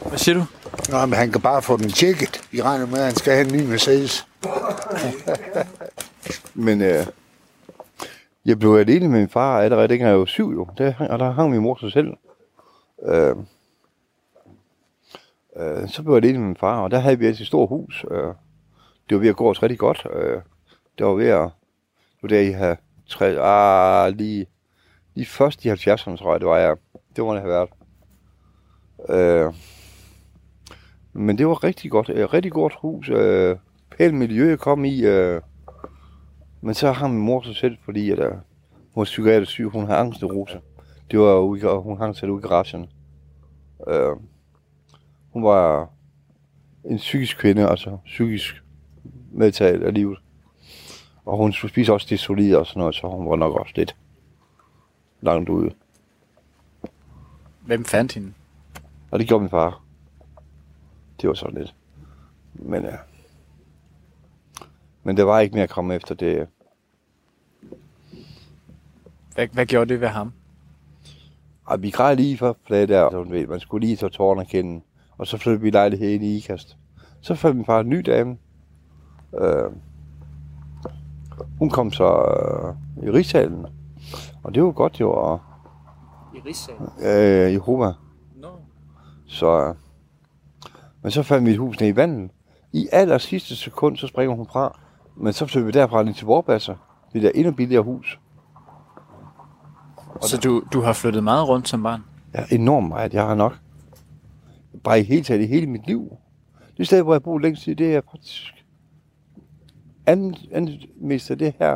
[0.08, 0.44] Hvad siger du?
[0.90, 2.48] Nå, men han kan bare få den tjekket.
[2.50, 4.26] Vi regner med, at han skal have en ny Mercedes.
[6.54, 7.06] Men øh,
[8.46, 10.68] jeg blev alene med min far allerede dengang jeg var syv jo.
[10.78, 12.16] Der, og der hang min mor sig selv.
[13.02, 13.36] Øh,
[15.56, 18.04] øh, så blev jeg alene med min far, og der havde vi et stort hus.
[18.10, 18.34] Øh,
[19.08, 20.06] det var ved at gå os rigtig godt.
[20.14, 20.42] Øh,
[20.98, 21.50] det var ved at...
[22.22, 22.76] Det var der, I havde
[23.08, 23.26] tre...
[23.26, 24.46] Ah, lige,
[25.14, 26.76] lige først i 70'erne, tror jeg, det var jeg.
[27.16, 27.70] Det må det have været.
[29.08, 29.54] Øh,
[31.12, 32.10] men det var rigtig godt.
[32.10, 33.08] Et rigtig godt hus.
[33.08, 33.56] Øh,
[33.90, 35.00] pænt miljø, jeg kom i.
[35.00, 35.40] Øh,
[36.64, 38.32] men så har min mor sig selv, fordi at, uh,
[38.70, 40.60] hun var psykiatrisk syg, hun har angstneurose.
[41.10, 42.90] Det var ude, og hun hang sig ude i garagen.
[43.78, 44.20] Uh,
[45.32, 45.90] hun var
[46.84, 48.62] en psykisk kvinde, altså psykisk
[49.32, 50.18] medtaget af livet.
[51.24, 53.96] Og hun spiser også det solide og sådan noget, så hun var nok også lidt
[55.20, 55.70] langt ude.
[57.60, 58.32] Hvem fandt hende?
[59.10, 59.82] Og det gjorde min far.
[61.20, 61.74] Det var sådan lidt.
[62.54, 62.96] Men, ja.
[65.02, 66.48] men der var ikke mere at komme efter det.
[69.34, 70.32] Hvad, hvad gjorde det ved ham?
[71.64, 74.10] Og vi græd lige for på det der, så du ved, man skulle lige tage
[74.10, 74.80] tårerne og kende.
[75.18, 76.76] Og så flyttede vi lejlighed ind i IKAST.
[77.20, 78.36] Så fandt min far en ny dame.
[79.40, 79.70] Øh,
[81.58, 83.66] hun kom så øh, i Rigssalen.
[84.42, 85.40] Og det var godt jo, og
[86.34, 86.74] I Rigssal.
[87.02, 87.92] øh, i Roma.
[88.36, 88.48] No.
[89.26, 89.74] Så, øh,
[91.02, 92.30] men så fandt vi et hus nede i vandet.
[92.72, 94.78] I aller sidste sekund, så springer hun fra.
[95.16, 96.76] Men så flyttede vi derfra lige til Vorbasse.
[97.12, 98.20] Det der endnu billigere hus.
[100.22, 102.00] Så du, du har flyttet meget rundt som barn?
[102.34, 103.14] Ja, enormt meget.
[103.14, 103.58] Jeg har nok.
[104.84, 106.16] Bare i hele taget, i hele mit liv.
[106.76, 108.54] Det sted, hvor jeg bor længst tid, det er faktisk
[110.06, 111.74] andet, andet mest af det her.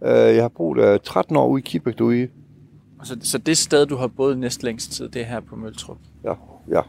[0.00, 2.28] Uh, jeg har boet uh, 13 år ude i Kibæk derude.
[3.02, 5.98] Så, så det sted, du har boet næst længst tid, det er her på Møltrup.
[6.24, 6.34] Ja,
[6.68, 6.80] ja.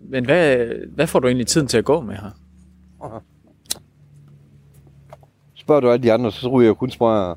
[0.00, 2.30] Men hvad, hvad får du egentlig tiden til at gå med her?
[5.54, 7.34] Spørger du alle de andre, så ryger jeg kun smøger.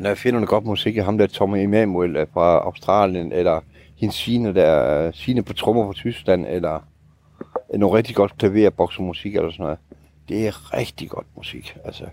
[0.00, 3.60] Når jeg finder noget godt musik af ham der Tommy Emanuel øh, fra Australien, eller
[3.96, 6.80] hendes Sine der, øh, Sine på trommer fra Tyskland, eller
[7.72, 9.78] øh, noget rigtig godt klaverboksemusik eller sådan noget.
[10.28, 12.04] Det er rigtig godt musik, altså.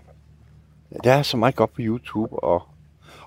[1.04, 2.62] Der er så meget godt på YouTube, og,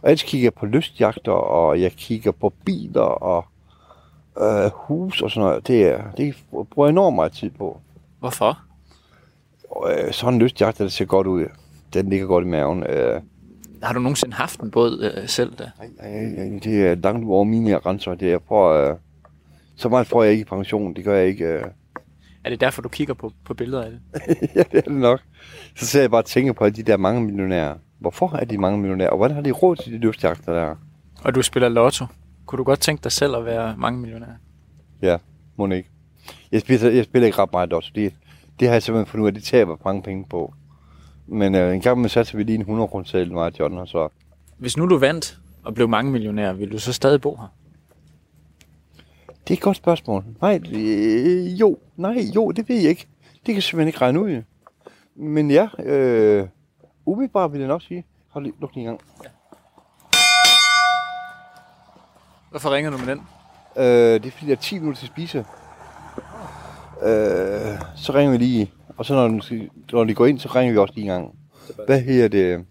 [0.02, 3.46] og ellers kigger jeg på lystjagter, og jeg kigger på biler, og
[4.42, 5.68] øh, hus og sådan noget.
[5.68, 7.80] Det, er, det bruger jeg enormt meget tid på.
[8.20, 8.60] Hvorfor?
[9.90, 11.48] Øh, sådan en lystjagt, der ser godt ud.
[11.94, 12.84] Den ligger godt i maven.
[12.84, 13.22] Øh,
[13.84, 15.72] Har du nogensinde haft en båd øh, selv da?
[15.84, 18.16] øh, det er langt over mine grænser.
[18.16, 18.96] Det er for, øh,
[19.76, 20.94] så meget får jeg ikke i pension.
[20.94, 21.46] Det gør jeg ikke.
[21.46, 21.64] Øh.
[22.44, 24.00] Er det derfor, du kigger på, på billeder af det?
[24.56, 25.20] ja, det er det nok.
[25.76, 27.76] Så ser jeg bare og tænker på de der mange millionærer.
[28.00, 29.10] Hvorfor er de mange millionærer?
[29.10, 30.76] Og hvordan har de råd til de lystjagter der?
[31.24, 32.06] Og du spiller lotto.
[32.46, 34.28] Kunne du godt tænke dig selv at være mange millionær?
[35.02, 35.18] Ja,
[35.58, 35.90] må ikke.
[36.52, 37.92] Jeg spiller, jeg spiller ikke ret meget også.
[37.96, 38.14] Det,
[38.60, 40.54] det har jeg simpelthen fundet ud af, det taber mange penge på.
[41.32, 43.88] Men øh, en gang med satser vi lige en 100 kroner selv meget, John, og
[43.88, 44.10] så
[44.58, 47.48] Hvis nu du vandt og blev mange millionær, ville du så stadig bo her?
[49.28, 50.24] Det er et godt spørgsmål.
[50.42, 53.08] Nej, øh, jo, nej, jo, det ved jeg ikke.
[53.34, 54.44] Det kan jeg simpelthen ikke regne ud.
[55.16, 56.48] Men ja, øh,
[57.06, 58.06] umiddelbart vil jeg nok sige.
[58.30, 59.02] Hold lige, luk lige en gang.
[62.50, 63.22] Hvorfor ringer du med den?
[63.78, 65.38] Øh, det er fordi, der er 10 minutter til at spise.
[67.02, 70.74] Øh, så ringer vi lige, og så når, den, når de går ind, så ringer
[70.74, 71.36] vi også lige en gang.
[71.86, 72.66] Hvad hedder det?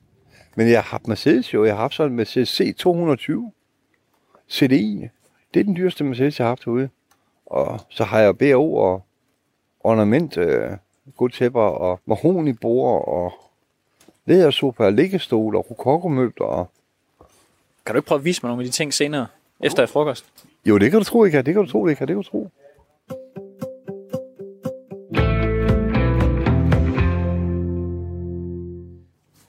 [0.57, 1.65] Men jeg har haft Mercedes jo.
[1.65, 3.51] Jeg har haft sådan en Mercedes C220
[4.51, 5.09] CDI.
[5.55, 6.89] Det er den dyreste Mercedes, jeg har haft herude.
[7.47, 9.03] Og så har jeg BO og
[9.81, 10.71] ornament, øh,
[11.17, 13.33] gulvtæpper og mahonibord og
[14.27, 16.71] lædersofa og liggestol og rokokomøbler og
[17.87, 19.27] Kan du ikke prøve at vise mig nogle af de ting senere?
[19.61, 20.27] Efter frokost?
[20.67, 21.43] Jo, det kan du tro, ikke?
[21.43, 22.51] Det kan du tro, det kan, det kan du tro.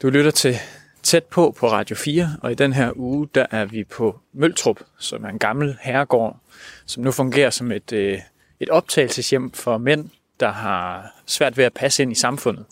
[0.02, 0.56] Du lytter til
[1.04, 4.80] Tæt på på Radio 4, og i den her uge, der er vi på Møltrup,
[4.98, 6.40] som er en gammel herregård,
[6.86, 8.20] som nu fungerer som et, øh,
[8.60, 10.10] et optagelseshjem for mænd,
[10.40, 12.66] der har svært ved at passe ind i samfundet.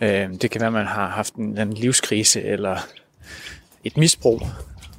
[0.00, 2.78] Øh, det kan være, at man har haft en, en livskrise eller
[3.84, 4.42] et misbrug.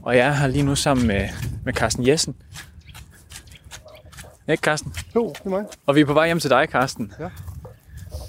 [0.02, 1.30] Og jeg er her lige nu sammen med,
[1.66, 2.36] med Carsten Jessen.
[4.50, 4.94] Ikke, Carsten?
[5.16, 5.66] Jo, det er mig.
[5.86, 7.14] Og vi er på vej hjem til dig, Carsten.
[7.20, 7.30] Ja.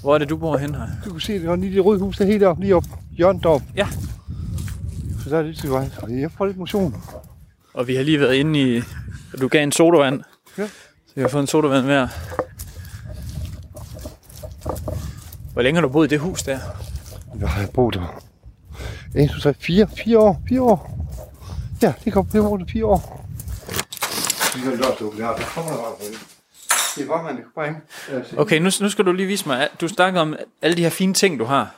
[0.01, 0.87] Hvor er det, du bor hen her?
[1.05, 2.83] Du kan se, det er lige det røde hus, der er helt op, lige op.
[3.11, 3.61] Hjørnet op.
[3.75, 3.87] Ja.
[5.23, 5.89] Så der er til vej.
[6.01, 7.03] Og jeg får lidt motion.
[7.73, 8.81] Og vi har lige været inde i...
[9.41, 10.21] Du gav en sodavand.
[10.57, 10.67] Ja.
[10.67, 12.09] Så jeg har fået en sodavand mere.
[15.53, 16.59] Hvor længe har du boet i det hus der?
[17.39, 18.21] Jeg har boet der.
[19.15, 20.41] 1, 2, 3, 4, 4 år.
[20.49, 21.07] 4 år.
[21.81, 23.25] Ja, det kommer på over fire år.
[24.53, 25.13] Det er godt, du.
[25.17, 26.36] Der kommer der bare
[26.97, 27.75] Det er bare ind.
[28.37, 29.67] Okay, nu, nu skal du lige vise mig.
[29.81, 31.75] Du snakker om alle de her fine ting, du har.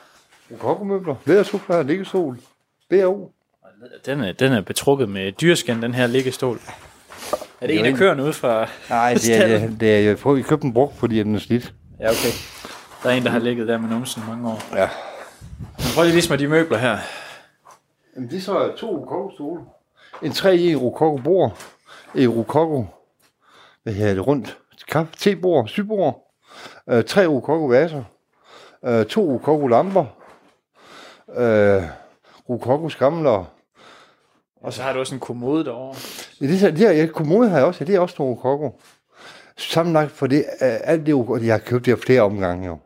[0.59, 2.37] Kokkemøbler, lædersofaer, liggestol,
[2.89, 3.31] BAO.
[4.05, 6.59] Den er, den er betrukket med dyrskin, den her liggestol.
[7.61, 8.67] Er det Jo, en af køerne ude fra...
[8.89, 11.35] Nej, det er, det, er- det er, jeg prøver, vi købte den brugt, fordi den
[11.35, 11.73] er slidt.
[11.99, 12.29] Ja, okay.
[13.03, 14.63] Der er en, der har ligget der med numsen mange år.
[14.75, 14.89] Ja.
[15.59, 16.97] Men Prøv lige at vise mig de møbler her.
[18.15, 19.61] Jamen, det er så to rokoko-stole.
[20.23, 21.57] En 3 i rokoko-bord.
[22.15, 22.85] Et rokoko,
[23.83, 24.57] hvad hedder det, rundt
[24.89, 26.31] kaffe, tebord, sybord.
[26.89, 28.03] Øh, tre rokoko-vaser.
[28.85, 30.05] Øh, to rokoko-lamper.
[31.37, 31.83] Øh,
[32.49, 33.45] rokoko-skamler.
[34.61, 35.95] Og så har du også en kommode derovre.
[36.41, 38.35] Ja, det, er- det her, ja, kommode har jeg også, ja, det er også nogle
[38.35, 38.79] rokoko.
[39.57, 42.77] Sammenlagt for det, øh, alt det rokoko, jeg har købt det flere omgange jo,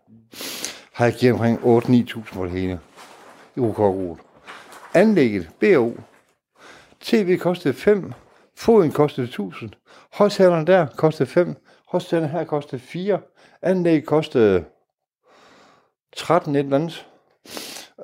[0.94, 2.80] har jeg givet omkring 8-9.000 for det hele
[3.56, 4.18] i rokoko.
[4.94, 5.94] Anlægget, BO,
[7.02, 8.14] TV kostede 5,
[8.58, 9.70] foden kostede 1000,
[10.14, 11.56] højtalerne der kostede 5,
[11.94, 13.20] højtalerne her kostede 4,
[13.62, 14.64] anlægget kostede
[16.18, 17.06] 13 et eller andet,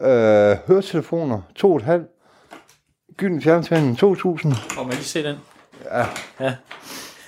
[0.02, 5.36] øh, høretelefoner 2,5, gylden fjernsyn 2000, Og man lige se den?
[5.86, 6.06] Ja.
[6.40, 6.56] Ja.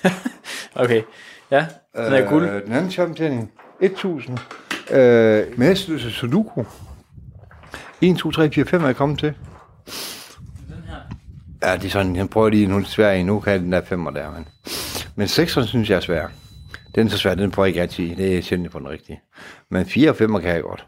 [0.84, 1.02] okay.
[1.52, 2.50] Ja, den er guld.
[2.50, 3.50] Øh, den anden champion
[3.82, 4.38] 1000.
[4.92, 4.98] Øh,
[5.60, 6.64] med hæsteløse Sudoku.
[8.02, 9.34] 1, 2, 3, 4, 5 er jeg kommet til.
[10.68, 11.70] Den her.
[11.70, 13.26] Ja, det er sådan, jeg prøver lige nu svær en.
[13.26, 14.48] Nu kan den der 5'er der, men...
[15.16, 16.28] Men 6'eren synes jeg er svær.
[16.96, 18.16] Den er så svær, den prøver jeg ikke altid.
[18.16, 19.22] Det er sjældent på den rigtige.
[19.70, 20.88] Men 4 og 5'er kan jeg godt.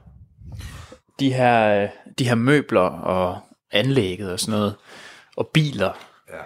[1.20, 1.88] De her,
[2.20, 3.40] de her møbler og
[3.72, 4.76] anlægget og sådan noget,
[5.38, 5.92] og biler.
[6.30, 6.40] Ja.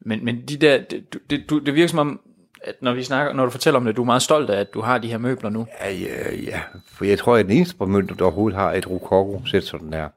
[0.00, 2.20] Men, men de der, det, det, det virker som om,
[2.62, 4.74] at når, vi snakker, når du fortæller om det, du er meget stolt af, at
[4.74, 5.66] du har de her møbler nu.
[5.80, 6.60] Ja, ja, ja.
[6.88, 10.08] For jeg tror, at den eneste på mønter, der overhovedet har et rokoko-sæt sådan der.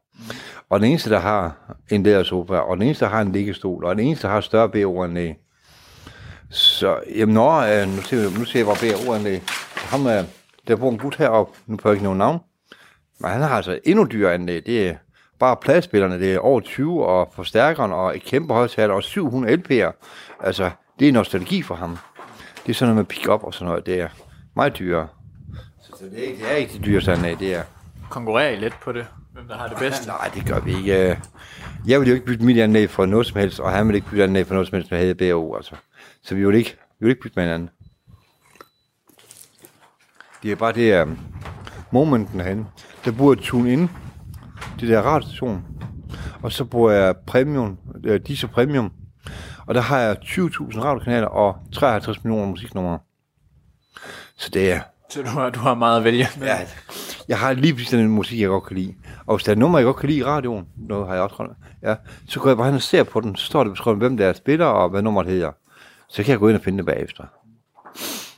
[0.69, 3.95] Og den eneste, der har en lædersofa, og den eneste, der har en liggestol, og
[3.95, 5.35] den eneste, der har større BO-anlæg.
[6.51, 9.41] Så, jamen, når, øh, nu ser, vi- nu ser jeg bare BO-anlæg.
[9.75, 10.23] Ham, øh,
[10.67, 12.39] der bor en gut heroppe, nu får jeg ikke nogen navn,
[13.19, 14.65] men han har altså endnu dyrere anlæg.
[14.65, 14.95] Det er
[15.39, 19.91] bare pladspillerne, det er over 20, og forstærkeren, og et kæmpe højtaler, og 700 LP'er.
[20.43, 21.97] Altså, det er nostalgi for ham.
[22.65, 24.07] Det er sådan noget med pick-up og sådan noget, det er
[24.55, 25.07] meget dyrere.
[25.83, 27.63] Så det er ikke, det er ikke det dyreste anlæg, det er...
[28.09, 29.05] Konkurrerer I lidt på det?
[29.33, 30.07] Hvem der har det bedste?
[30.07, 31.19] Nej, det gør vi ikke.
[31.87, 34.07] Jeg vil jo ikke bytte mit anlæg for noget som helst, og han vil ikke
[34.09, 35.75] bytte anlæg for noget som helst, med BAO, altså.
[36.23, 37.69] Så vi vil ikke, vi vil ikke bytte med hinanden.
[40.43, 41.19] Det er bare det, um,
[41.91, 42.65] momenten herinde.
[43.05, 43.89] Der bor jeg tune ind,
[44.79, 45.65] det der radiostation.
[46.41, 47.77] Og så bruger jeg premium,
[48.09, 48.91] uh, disse premium.
[49.67, 52.99] Og der har jeg 20.000 radiokanaler og 53 millioner musiknumre.
[54.37, 56.47] Så det er, Så du har, du har meget at vælge med.
[56.47, 56.57] Ja,
[57.27, 58.95] jeg har lige præcis den musik, jeg godt kan lide.
[59.25, 61.47] Og hvis der er nummer, jeg godt kan lide i radioen, noget har jeg også
[61.83, 61.95] ja,
[62.27, 64.27] så går jeg bare hen og ser på den, så står det beskrevet, hvem der
[64.27, 65.51] er spiller, og hvad nummeret hedder.
[66.09, 67.23] Så kan jeg gå ind og finde det bagefter.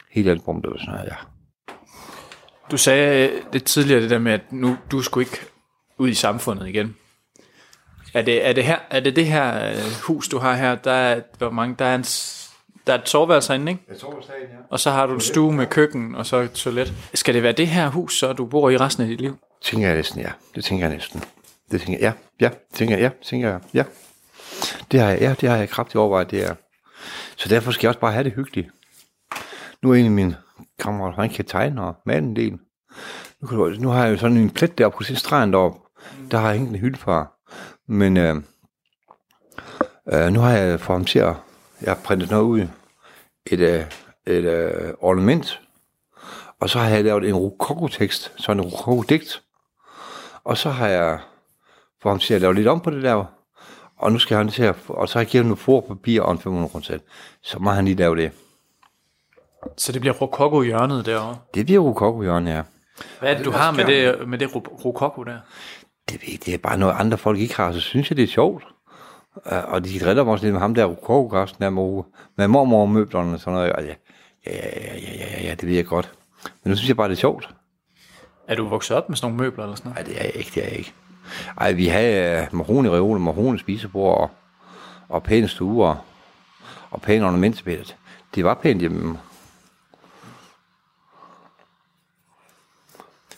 [0.10, 1.16] Helt album, det var sådan noget, ja.
[2.72, 5.40] Du sagde øh, lidt tidligere det der med, at nu du skulle ikke
[5.98, 6.96] ud i samfundet igen.
[8.14, 10.92] Er det, er det, her, er det det her øh, hus, du har her, der
[10.92, 12.06] er, hvor mange, der er, en,
[12.88, 13.96] der er et soveværelse herinde, ikke?
[14.00, 14.58] Tror, sagen, ja.
[14.70, 16.94] Og så har du en stue med køkken, og så et toilet.
[17.14, 19.38] Skal det være det her hus, så du bor i resten af dit liv?
[19.62, 20.32] Tænker jeg næsten, ja.
[20.56, 21.24] Det tænker jeg næsten.
[21.72, 22.48] Det tænker jeg, ja.
[22.48, 23.10] Ja, tænker jeg, ja.
[23.24, 23.84] Tænker jeg, ja.
[24.92, 26.56] Det har jeg, ja, det har jeg kraftigt overvejet, det er.
[27.36, 28.70] Så derfor skal jeg også bare have det hyggeligt.
[29.82, 30.38] Nu er en af mine
[30.80, 32.60] kammerater, han kan tegne og male en del.
[33.42, 35.80] Nu, kan du, nu har jeg jo sådan en plet deroppe, kunne se stregen deroppe.
[36.32, 37.28] Der har jeg hængt en hylde fra.
[37.88, 38.36] Men øh,
[40.14, 41.36] øh, nu har jeg for ham til at,
[41.82, 42.68] jeg har printet noget ud.
[43.46, 43.86] Et, øh,
[44.28, 45.62] et øh, ornament.
[46.60, 49.44] Og så har jeg lavet en rokokotekst, sådan en rokokodigt.
[50.44, 51.20] Og så har jeg
[52.02, 53.26] for ham til at lave lidt om på det der
[54.02, 56.32] og nu skal han til at, og så har jeg givet ham noget forpapir og
[56.32, 56.98] en 500 kroner.
[57.42, 58.32] Så må han lige lave det.
[59.78, 61.38] Så det bliver rokoko hjørnet derovre.
[61.54, 62.62] Det bliver rokoko, Jørgen, ja.
[63.20, 65.38] Hvad er det, du har med det, med det ro- rokoko der?
[66.10, 68.24] Det, ved ikke, det er bare noget, andre folk ikke har, så synes jeg, det
[68.24, 68.64] er sjovt.
[69.52, 72.04] Øh, Og de driller mig også lidt med ham der rokoko-kasten der med,
[72.38, 73.74] med mormormøblerne og sådan noget.
[73.74, 73.94] Og ja,
[74.48, 76.12] ja, ja, ja, ja, ja, ja, det ved jeg godt.
[76.64, 77.50] Men nu synes jeg bare, det er sjovt.
[78.48, 80.08] Er du vokset op med sådan nogle møbler eller sådan noget?
[80.08, 80.94] Nej, det er jeg ikke, det er jeg ikke.
[81.58, 84.30] Ej, vi havde uh, mahoni reol, mahoni spisebord og,
[85.10, 85.98] og pæne stuer og,
[86.92, 87.96] og pæne ornamentspillet.
[88.36, 89.18] Det var pænt hjemme.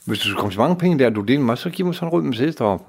[0.06, 1.96] Hvis du skal komme til mange penge der, du deler med mig, så giv mig
[1.96, 2.86] sådan en rød Mercedes deroppe.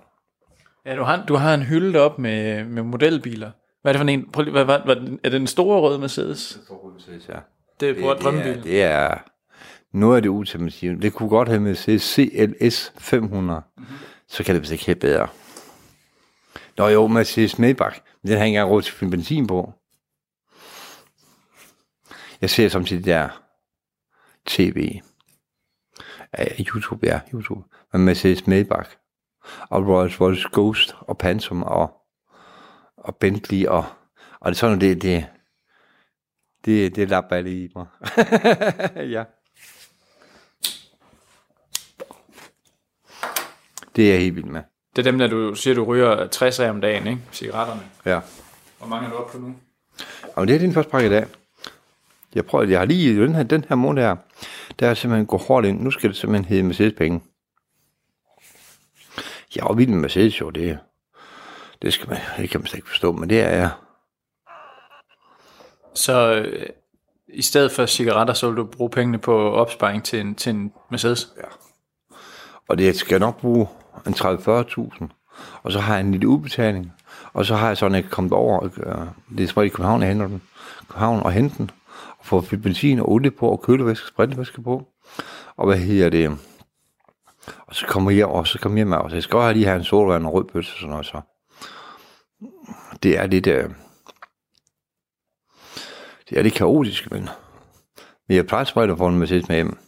[0.87, 3.51] Ja, du har, du har en hylde op med, med modelbiler.
[3.83, 4.31] Hvad er det for en?
[4.33, 6.61] Prøv, hvad, hvad, hvad, er det en store røde Mercedes?
[6.93, 7.39] Mercedes, ja.
[7.81, 9.19] Det er Det, på det, er, det er
[9.93, 11.01] noget af det ultimative.
[11.01, 13.63] Det kunne godt have med CLS 500.
[13.77, 13.97] Mm-hmm.
[14.29, 15.29] Så kan det vist ikke helt bedre.
[16.79, 18.01] Nå jo, Mercedes Maybach.
[18.23, 19.73] Men den har ikke engang råd til at fylde benzin på.
[22.41, 23.29] Jeg ser samtidig der
[24.47, 25.01] tv.
[26.59, 27.65] YouTube, ja, YouTube.
[27.93, 28.91] Med Mercedes Maybach.
[29.71, 31.93] Og Rolls Royce Ghost og Pansom og,
[32.97, 33.85] og Bentley og,
[34.41, 35.27] og det er sådan, det, det,
[36.65, 37.87] det, det lapper alle i mig.
[39.17, 39.25] ja.
[43.97, 44.63] Det er jeg helt vild med.
[44.97, 47.21] Det er dem, der du siger, du ryger 60 af om dagen, ikke?
[47.33, 47.81] Cigaretterne.
[48.07, 48.21] Ja.
[48.79, 49.55] Hvor mange er du oppe på nu?
[50.37, 51.27] Og det er din første pakke i dag.
[52.35, 54.17] Jeg prøver, jeg har lige den her, den her måned her,
[54.79, 55.81] der er simpelthen gå hårdt ind.
[55.81, 57.21] Nu skal det simpelthen hedde Mercedes penge.
[59.57, 60.79] Jeg er vild med Mercedes jo, det,
[61.83, 63.71] det, skal man, det kan man slet ikke forstå, men det er jeg.
[65.95, 66.67] Så øh,
[67.29, 70.73] i stedet for cigaretter, så vil du bruge pengene på opsparing til en, til en
[70.91, 71.29] Mercedes?
[72.69, 73.69] Og det skal jeg nok bruge
[74.07, 75.09] en 30-40.000.
[75.63, 76.93] Og så har jeg en lille udbetaling.
[77.33, 78.65] Og så har jeg sådan, at jeg kan komme over.
[78.65, 79.07] øh,
[79.39, 80.43] Det er som i København, jeg henter den.
[80.89, 81.71] København og hente den.
[82.19, 84.89] Og få fyldt benzin og olie på, og kølevæske, sprintvæske på.
[85.57, 86.39] Og hvad hedder det?
[87.67, 89.67] Og så kommer jeg, og så kommer jeg med, og så jeg skal også lige
[89.67, 91.21] have en solvand og rød pølse og sådan noget, så.
[93.03, 93.71] Det er lidt, øh,
[96.29, 97.29] det er lidt kaotisk, men,
[98.29, 99.79] men jeg plejer sprøjt at få en Mercedes med hjem.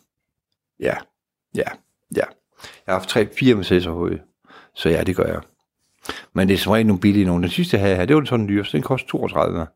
[0.80, 0.94] Ja,
[1.54, 1.68] ja,
[2.16, 2.22] ja.
[2.86, 4.20] Jeg har haft tre, fire Mercedes overhovedet.
[4.74, 5.40] Så ja, det gør jeg.
[6.32, 7.42] Men det er som regel nogle billige nogle.
[7.42, 9.66] Den sidste jeg havde her, det var sådan en dyr, så den kostede 32.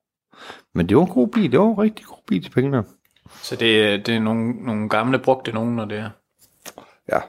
[0.74, 1.52] Men det var en god bil.
[1.52, 2.84] Det var en rigtig god bil til pengene.
[3.42, 6.10] Så det, er- det er nogle, nogle gamle brugte nogen, når det er.
[7.12, 7.20] Ja.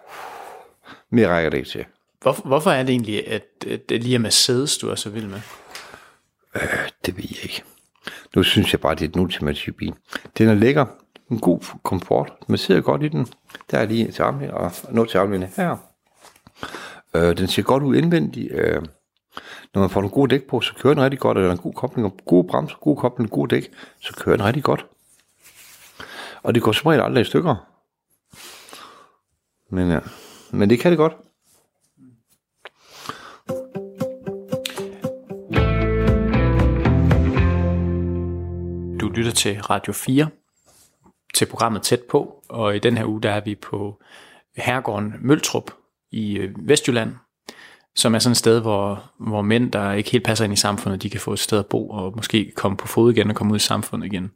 [1.10, 1.86] Mere rækker det ikke til.
[2.22, 5.28] Hvor, hvorfor er det egentlig, at, at det lige er Mercedes, du er så vild
[5.28, 5.42] med?
[7.06, 7.64] Det ved jeg ikke.
[8.36, 9.94] Nu synes jeg bare, det er den ultimative bil.
[10.38, 10.86] Den er lækker.
[11.32, 12.34] En god komfort.
[12.48, 13.28] Man sidder godt i den.
[13.72, 15.78] Der er lige til armlæn og noget til armlæn her.
[17.14, 18.52] Øh, den ser godt ud indvendigt.
[18.52, 18.82] Øh,
[19.74, 21.38] når man får nogle gode dæk på, så kører den rigtig godt.
[21.38, 24.64] Eller en god kobling, og gode bremser, god kobling, god dæk, så kører den rigtig
[24.64, 24.86] godt.
[26.44, 27.56] Og det går som regel aldrig i stykker.
[29.70, 30.00] Men, ja.
[30.52, 31.14] Men det kan det godt.
[39.02, 40.28] Du lytter til Radio 4,
[41.42, 44.02] til programmet Tæt på, og i den her uge, der er vi på
[44.58, 45.72] herregården Møltrup
[46.12, 47.16] i øh, Vestjylland,
[47.96, 51.04] som er sådan et sted, hvor, hvor mænd, der ikke helt passer ind i samfundet,
[51.04, 53.54] de kan få et sted at bo, og måske komme på fod igen og komme
[53.54, 54.32] ud i samfundet igen.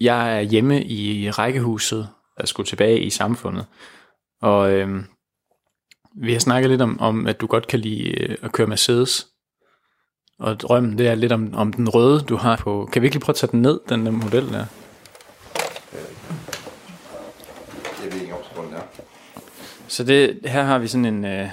[0.00, 3.66] Jeg er hjemme i rækkehuset, der skulle tilbage i samfundet,
[4.42, 5.04] og øh,
[6.16, 9.26] vi har snakket lidt om, om, at du godt kan lide øh, at køre Mercedes,
[10.38, 12.88] og drømmen, det er lidt om, om den røde, du har på...
[12.92, 14.66] Kan vi ikke lige prøve at tage den ned, den der model der?
[18.04, 18.82] Jeg ved ikke, om den er.
[19.90, 21.24] Så det, her har vi sådan en...
[21.24, 21.48] Øh,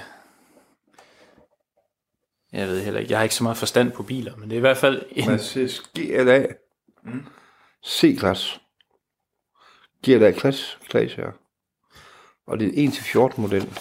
[2.52, 4.58] jeg ved heller ikke, jeg har ikke så meget forstand på biler, men det er
[4.58, 5.30] i hvert fald en...
[5.30, 6.46] Mercedes GLA.
[7.04, 7.24] Mm.
[7.86, 8.58] C-klasse.
[10.04, 11.30] GLA klasse, klasse her.
[12.46, 12.88] Og det er
[13.30, 13.78] 1-14 model.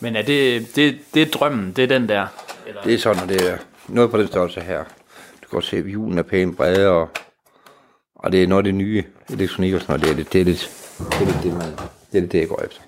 [0.00, 2.26] Men er det, det, det er drømmen, det er den der?
[2.66, 2.82] Eller?
[2.82, 4.84] Det er sådan, det er noget på den størrelse her.
[4.84, 7.08] Du kan godt se, at hjulene er pænt brede, og,
[8.14, 10.02] og det er noget af det nye elektronik og sådan noget.
[10.06, 11.72] Det er, lidt- det er lidt det, er lidt det, man,
[12.12, 12.80] det, er lidt det, jeg går efter.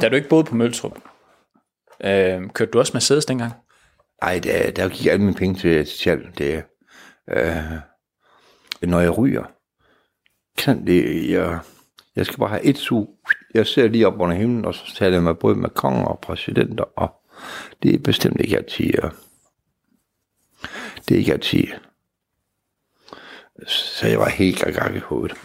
[0.00, 0.98] Da du ikke boede på Møltrup,
[2.04, 3.52] øh, kørte du også Mercedes dengang?
[4.22, 6.32] Nej, der, der gik alle mine penge til, selv.
[6.38, 6.64] Det
[7.28, 7.56] øh,
[8.82, 9.44] når jeg ryger,
[10.58, 11.58] kan det, jeg,
[12.16, 13.18] jeg skal bare have et sug.
[13.54, 16.18] Jeg ser lige op under himlen, og så taler jeg med både med konger og
[16.20, 17.10] præsidenter, og
[17.82, 19.10] det er bestemt ikke altid, øh,
[21.08, 21.64] det er ikke altid.
[23.66, 25.36] Så jeg var helt gak i hovedet.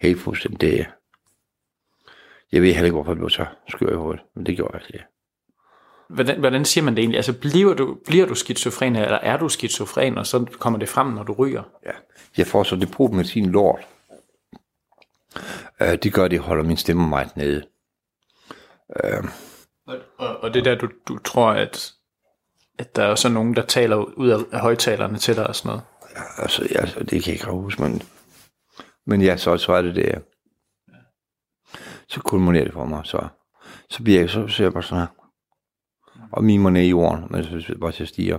[0.00, 0.60] Helt fuldstændig.
[0.60, 0.86] Det,
[2.52, 4.82] jeg ved heller ikke, hvorfor jeg blev så skør i hovedet, men det gjorde jeg
[4.92, 5.00] det.
[6.08, 7.18] hvordan, hvordan siger man det egentlig?
[7.18, 11.06] Altså, bliver du, bliver du skizofren, eller er du skizofren, og så kommer det frem,
[11.06, 11.62] når du ryger?
[11.86, 11.92] Ja.
[12.36, 13.80] Jeg får så det med sin lort.
[15.80, 17.62] Øh, det gør, at det holder min stemme meget nede.
[19.04, 19.24] Øh.
[19.86, 21.92] Og, og, og det der, du, du tror, at,
[22.78, 25.68] at der er så nogen, der taler ud af, af højtalerne til dig og sådan
[25.68, 25.82] noget?
[26.16, 28.02] Ja, altså, ja, altså, det kan jeg ikke huske, men,
[29.06, 30.22] men ja, så, så er det det.
[32.10, 33.28] Så kulminerer det for mig, så,
[33.90, 35.20] så bliver jeg, så ser jeg bare sådan her.
[36.32, 38.38] Og mimer ned i jorden, men så bare til at stige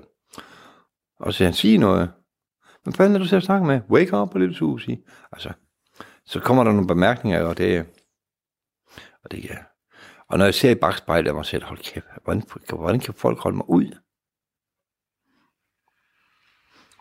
[1.20, 2.12] Og så han siger noget.
[2.84, 3.82] Hvad fanden er du til at snakke med?
[3.90, 4.98] Wake up, lille Susie.
[5.32, 5.54] Altså,
[6.26, 7.86] så kommer der nogle bemærkninger, og det,
[9.24, 9.58] og det ja.
[10.28, 13.40] Og når jeg ser i bagspejlet af mig selv, hold kæft, hvordan, hvordan kan folk
[13.40, 13.98] holde mig ud?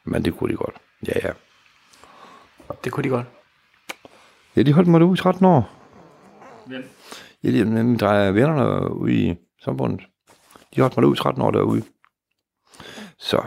[0.05, 0.77] Men det kunne de godt.
[1.09, 1.33] Ja, ja.
[2.85, 3.27] Det kunne de godt.
[4.57, 5.80] Ja, de holdt mig ud i 13 år.
[6.67, 6.89] Hvem?
[7.43, 10.01] Ja, de, mine drejer vennerne ude i samfundet.
[10.75, 11.83] De holdt mig ud 13 år derude.
[13.19, 13.43] Så.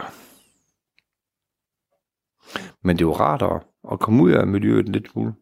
[2.82, 3.62] Men det var rart at,
[3.92, 5.34] at komme ud af miljøet lidt smule.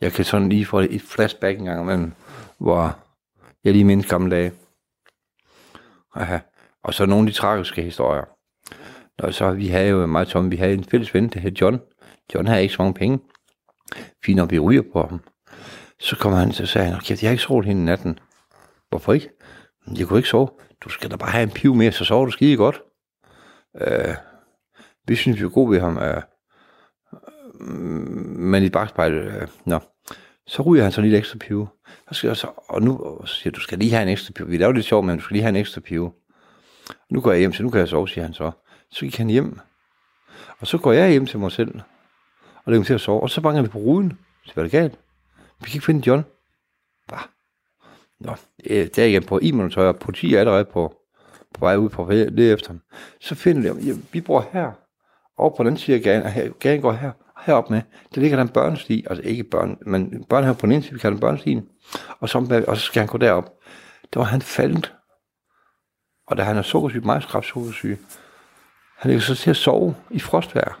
[0.00, 2.12] Jeg kan sådan lige få et flashback en gang imellem,
[2.58, 2.98] hvor
[3.64, 4.52] jeg lige mindes gamle dage.
[6.14, 6.38] Aha.
[6.82, 8.24] Og så nogle af de tragiske historier.
[9.18, 10.50] Og så vi havde jo meget tomme.
[10.50, 11.80] vi havde en fælles ven, der hed John.
[12.34, 13.18] John havde ikke så mange penge.
[14.24, 15.20] Fint når vi ryger på ham.
[16.04, 18.18] Så kom han og sagde, han, jeg har ikke sovet hele natten.
[18.88, 19.30] Hvorfor ikke?
[19.98, 20.48] Jeg kunne ikke sove.
[20.80, 22.80] Du skal da bare have en piv mere, så sover du skide godt.
[23.80, 24.14] Øh,
[25.06, 25.98] vi synes, vi er gode ved ham.
[25.98, 26.22] Øh,
[27.60, 27.66] øh,
[28.36, 29.78] men i bagspejlet, øh, nå.
[30.46, 31.68] Så ryger han så lidt ekstra pive.
[32.08, 34.48] Så skal jeg så, og nu siger du skal lige have en ekstra pive.
[34.48, 36.12] Vi laver lidt sjovt, men du skal lige have en ekstra pive.
[37.10, 38.50] Nu går jeg hjem, så nu kan jeg sove, siger han så.
[38.90, 39.58] Så gik han hjem.
[40.60, 41.80] Og så går jeg hjem til mig selv.
[42.64, 43.22] Og lægger mig til at sove.
[43.22, 44.18] Og så banker vi på ruden.
[44.44, 44.98] Så var det galt.
[45.64, 46.24] Vi kan ikke finde John.
[47.08, 47.20] Bah.
[48.20, 48.32] Nå,
[48.70, 50.94] øh, det er igen på e-monitør, og politi er allerede på,
[51.54, 52.80] på vej ud på det efter ham.
[53.20, 54.72] Så finder de, ja, vi bor her,
[55.36, 57.12] og på den side af gaden, gaden går her,
[57.46, 57.82] heroppe med,
[58.14, 60.92] der ligger der en børnesti, altså ikke børn, men børn her på den ene side,
[60.92, 61.68] vi kalder den børnestien,
[62.20, 63.52] og så, og så skal han gå derop.
[64.14, 64.94] Der var han faldet,
[66.26, 67.98] og da han er sukkersyg, meget skrab sukkersyg,
[68.96, 70.80] han ligger så til at sove i frostvær,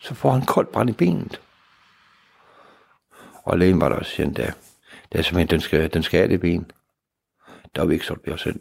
[0.00, 1.40] så får han koldt brand i benet.
[3.42, 4.50] Og lægen var der også siger, der,
[5.12, 6.70] det er simpelthen, den skal, den skal have det ben.
[7.74, 8.60] Der var vi ikke solgt ved os selv.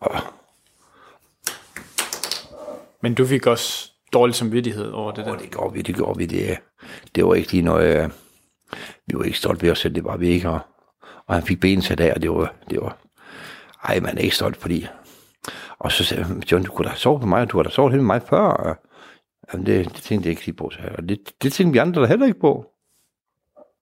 [0.00, 0.22] Og...
[3.02, 5.36] Men du fik også dårlig samvittighed over det der?
[5.36, 6.26] det gjorde vi, det gjorde vi.
[6.26, 6.58] Det,
[7.14, 8.04] det var ikke lige noget...
[8.04, 8.10] Øh,
[9.06, 10.48] vi var ikke stolt ved os selv, det var vi ikke.
[10.48, 10.60] Og,
[11.26, 12.54] og han fik ben sat af, og det var...
[12.70, 12.98] Det var
[13.84, 14.86] ej, man er ikke stolt, fordi...
[15.78, 17.70] Og så sagde han, John, du kunne da sove på mig, og du har da
[17.70, 18.38] sovet hele mig før.
[18.38, 18.76] Og,
[19.52, 20.70] jamen, det, det tænkte jeg ikke lige på.
[20.70, 22.71] Så, og det, det tænkte vi andre der heller ikke på.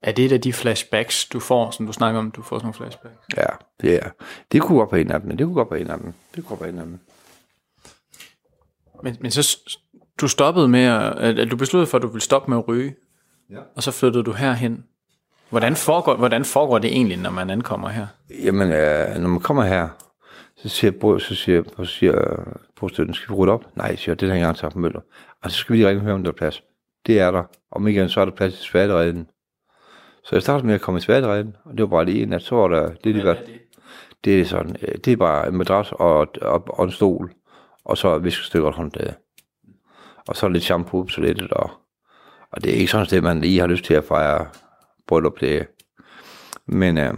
[0.02, 2.66] Er det et af de flashbacks, du får, som du snakker om, du får sådan
[2.66, 3.36] nogle flashbacks?
[3.36, 3.46] Ja,
[3.80, 4.10] det er.
[4.52, 6.12] Det kunne godt på en af dem, det kunne godt på en af dem.
[6.34, 6.98] Det kunne godt på en af dem.
[9.02, 9.58] Men, men så,
[10.20, 12.94] du stoppede med at, at du besluttede for, at du ville stoppe med at ryge,
[13.50, 13.58] ja.
[13.76, 14.84] og så flyttede du herhen.
[15.50, 18.06] Hvordan foregår, hvordan foregår det egentlig, når man ankommer her?
[18.44, 19.88] Jamen, øh, når man kommer her,
[20.56, 22.44] så siger, så siger, så siger
[22.76, 23.64] poststøtten, skal vi rydde op?
[23.76, 25.00] Nej, siger det har jeg engang taget møller.
[25.42, 26.62] Og så skal vi lige ringe og høre, om der er plads.
[27.06, 27.42] Det er der.
[27.70, 29.26] Om ikke så er der plads i sværdereden.
[30.30, 32.42] Så jeg startede med at komme i sværdereden, og det var bare lige en at
[32.42, 33.38] så var der, det, det, var,
[34.24, 37.34] det er sådan, øh, det er bare en madras og, og, og en stol,
[37.84, 39.14] og så viskestykker og håndklæde
[40.28, 41.70] og så lidt shampoo på toilettet, og,
[42.50, 44.50] og det er ikke sådan et sted, man lige har lyst til at fejre
[45.06, 45.68] bryllup, det
[46.66, 47.14] Men øh,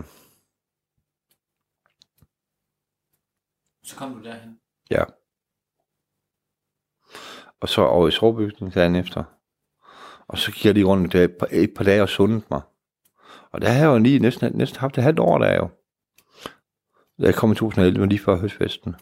[3.85, 4.59] Så kom du derhen?
[4.91, 5.05] Ja.
[7.61, 9.25] Og så over i sovebygningen dagen efter.
[10.29, 12.61] Og så gik jeg lige rundt et par, et par dage og sundet mig.
[13.53, 15.69] Og der har jeg jo lige næsten, næsten haft et halvt år, der jo.
[17.21, 18.95] Da jeg kom i 2011, lige før høstfesten.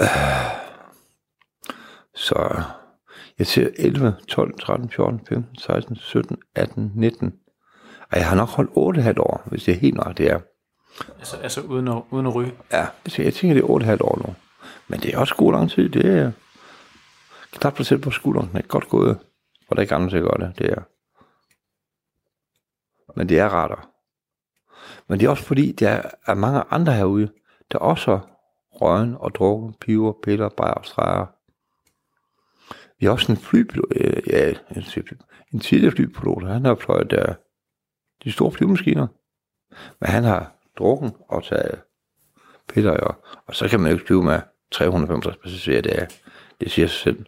[0.00, 0.06] Øh.
[2.14, 2.62] Så
[3.38, 7.34] jeg ser 11, 12, 13, 14, 15, 16, 17, 18, 19.
[8.12, 10.40] Og jeg har nok holdt 8,5 år, hvis det er helt nok, det er.
[11.18, 12.52] Altså, altså uden, at, uden at ryge?
[12.72, 12.86] Ja,
[13.18, 14.34] jeg tænker, det er 8,5 år nu.
[14.88, 15.88] Men det er også god lang tid.
[15.88, 16.32] Det er
[17.52, 18.48] knap på selv på skulderen.
[18.48, 19.18] Det er godt gået.
[19.68, 20.58] Og der er ikke til at gøre det.
[20.58, 20.82] det er.
[23.16, 23.90] Men det er retter.
[25.08, 27.28] Men det er også fordi, der er mange andre herude,
[27.72, 28.28] der også har
[28.70, 31.26] røgen og drukken, piver, piller, bajer og streger
[32.98, 34.52] vi har også en flypilot, øh, ja,
[35.52, 37.34] en tidligere flypilot, han har fløjet der, øh,
[38.24, 39.06] de store flymaskiner.
[40.00, 41.80] Men han har drukken og taget
[42.68, 43.14] piller, og,
[43.46, 44.40] og så kan man jo ikke flyve med
[44.72, 46.06] 365 passagerer, det, er,
[46.60, 47.26] det siger sig selv.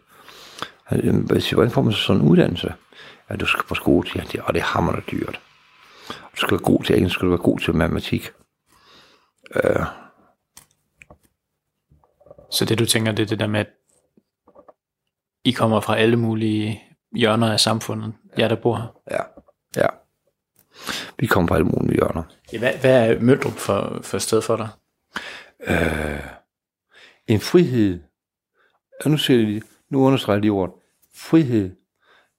[0.83, 2.73] Han øh, siger, hvordan får man så sådan en uddannelse?
[3.29, 5.41] Ja, du skal på skole, siger han, og det er hammerende dyrt.
[6.31, 8.31] Du skal være god til engelsk, du skal være god til matematik.
[9.55, 9.85] Øh,
[12.51, 13.67] Så det du tænker, det er det der med, at
[15.43, 16.83] I kommer fra alle mulige
[17.15, 18.87] hjørner af samfundet, jer der bor her.
[19.11, 19.23] Ja,
[19.81, 19.87] ja.
[21.17, 22.23] Vi kommer på alle mulige hjørner.
[22.53, 24.69] Ja, hvad, hvad er Møldrup for, for sted for dig?
[25.59, 26.23] Øh,
[27.27, 27.99] en frihed,
[29.05, 30.75] og nu, siger jeg lige, nu understreger jeg lige ordet,
[31.15, 31.75] frihed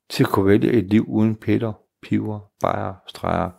[0.08, 1.72] til at kunne vælge et liv uden Peter,
[2.02, 3.50] piver, bajer, streger,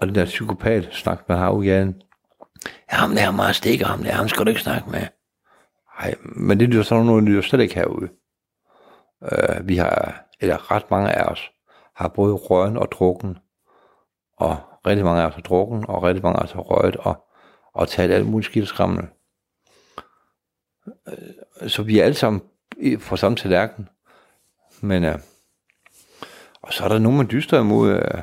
[0.00, 2.02] og den der psykopat snak med gaden.
[2.88, 5.06] Ham der er meget stikker, ham der, ham skal du ikke snakke med.
[6.00, 8.08] Nej, men det er sådan noget, det er slet ikke herude.
[9.22, 11.50] Øh, vi har, eller ret mange af os,
[11.96, 13.38] har både røgen og drukken,
[14.36, 17.24] og rigtig mange af os har drukken, og rigtig mange af os har røget, og,
[17.74, 19.08] og taget alt muligt skidt og skræmmende.
[21.08, 22.42] Øh, Så vi er alle sammen
[23.08, 23.88] på samme tallerken.
[24.80, 25.18] Men, øh,
[26.62, 27.90] og så er der nogen, man dyster imod.
[27.90, 28.22] Øh,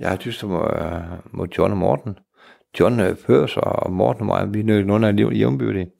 [0.00, 2.18] jeg har dyster mod, øh, mod John og Morten.
[2.80, 5.90] John øh, Pørs og Morten og mig, vi er nødt nogen af jævnbyrdige.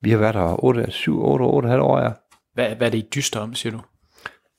[0.00, 2.10] Vi har været her 8, 7, 8, 8, halv år, ja.
[2.54, 3.80] Hvad, hvad er det, I dyster om, siger du?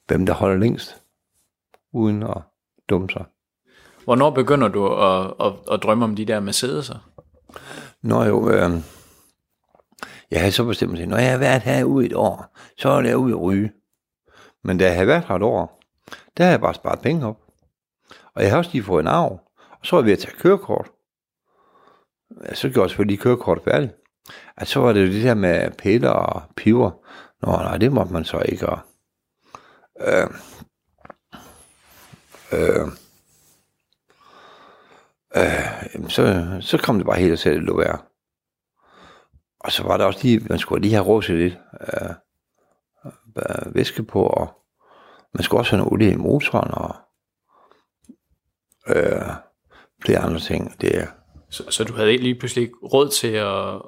[0.08, 1.01] Hvem der holder længst,
[1.93, 2.38] uden at
[2.89, 3.26] dumme sig.
[4.03, 6.97] Hvornår begynder du at, at, at drømme om de der Mercedes'er?
[8.01, 8.72] Nå jo, øh,
[10.32, 13.18] jeg havde så bestemt mig når jeg har været herude et år, så er jeg
[13.18, 13.72] ude at ryge.
[14.64, 15.82] Men da jeg havde været her et år,
[16.38, 17.46] der har jeg bare sparet penge op.
[18.38, 19.39] Og jeg har også lige fået en arv,
[19.71, 20.91] og så var jeg ved at tage kørekort.
[22.43, 23.93] Ja, så gjorde jeg selvfølgelig lige kørekort færdigt.
[24.57, 26.91] Og så var det jo det der med piller og piver.
[27.41, 28.69] Nå, nej, det måtte man så ikke.
[28.69, 28.79] Og,
[29.99, 30.27] øh,
[32.53, 32.88] øh,
[35.35, 37.97] øh, så, så kom det bare helt og selv lå være.
[39.59, 42.09] Og så var der også lige, man skulle lige have råd til lidt øh,
[43.38, 44.49] øh væske på, og
[45.33, 46.95] man skulle også have noget olie i motoren, og
[48.95, 49.21] øh,
[50.05, 50.81] flere andre ting.
[50.81, 51.07] Det, er-
[51.49, 53.81] Så, så du havde ikke lige pludselig ikke råd til at,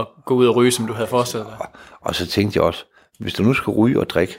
[0.00, 1.66] at gå ud og ryge, som du havde forestillet dig?
[2.00, 2.84] og så tænkte jeg også,
[3.20, 4.38] hvis du nu skal ryge og drikke,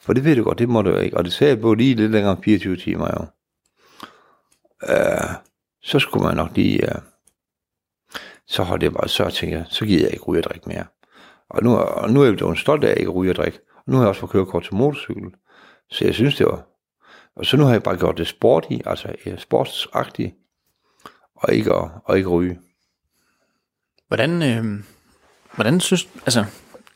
[0.00, 1.94] for det ved du godt, det må du ikke, og det sagde jeg på lige
[1.94, 3.26] lidt længere end 24 timer jo.
[4.94, 5.28] Øh,
[5.82, 7.00] så skulle man nok lige, øh,
[8.46, 10.84] så holdt jeg bare, så tænkte jeg, så gider jeg ikke ryge og drikke mere.
[11.50, 13.58] Og nu, og nu er jeg blevet stolt af, at jeg ikke ryger og drikke.
[13.76, 15.30] Og nu har jeg også fået kørekort til motorcykel.
[15.90, 16.66] Så jeg synes, det var...
[17.38, 20.34] Og så nu har jeg bare gjort det sporty, altså øh, sportsagtigt,
[21.34, 22.58] og ikke, at, og ikke ryge.
[24.08, 24.84] Hvordan, øh,
[25.54, 26.44] hvordan synes altså,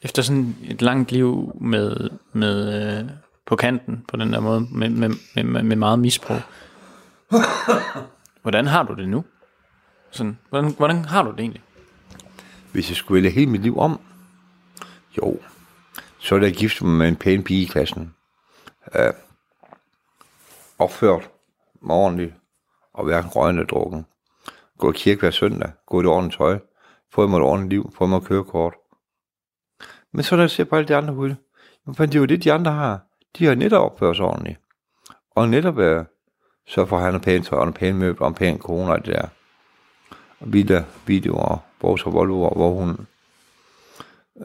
[0.02, 3.10] efter sådan et langt liv med, med øh,
[3.46, 5.10] på kanten, på den der måde, med, med,
[5.44, 6.36] med, med meget misbrug,
[8.42, 9.24] hvordan har du det nu?
[10.10, 11.62] Sådan, hvordan, hvordan har du det egentlig?
[12.72, 14.00] Hvis jeg skulle vælge hele mit liv om,
[15.18, 15.38] jo,
[16.18, 18.14] så jeg gifte mig med en pæn pige i klassen.
[18.94, 19.12] Øh,
[20.82, 21.30] opført
[21.82, 22.34] mig ordentligt,
[22.94, 24.06] og hverken røgende eller drukken.
[24.78, 26.58] Gå i kirke hver søndag, gå i det ordentligt tøj,
[27.12, 28.74] få mig et ordentligt liv, få mig kørekort.
[30.12, 31.36] Men så når jeg ser på alle de andre ude,
[31.86, 33.00] men det er jo det, de andre har.
[33.38, 34.58] De har netop opført sig ordentligt.
[35.30, 36.04] Og netop øh,
[36.66, 39.06] så får han en pænt tøj, og en pæn møbel, og en pæn kone og
[39.06, 39.28] det der
[40.42, 43.06] og biler, videoer, vores og Volvo, hvor hun...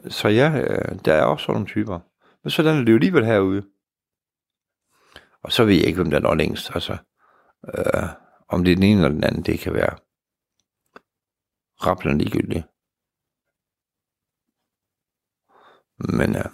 [0.08, 1.98] Så ja, øh, der er også sådan nogle typer.
[2.42, 3.62] Men sådan er det jo alligevel herude.
[5.48, 6.70] Og så ved jeg ikke, hvem der når længst.
[6.74, 6.96] Altså,
[7.74, 8.08] øh,
[8.48, 9.98] om det er den ene eller den anden, det kan være
[11.86, 12.64] rappelende ligegyldigt.
[15.98, 16.44] Men øh,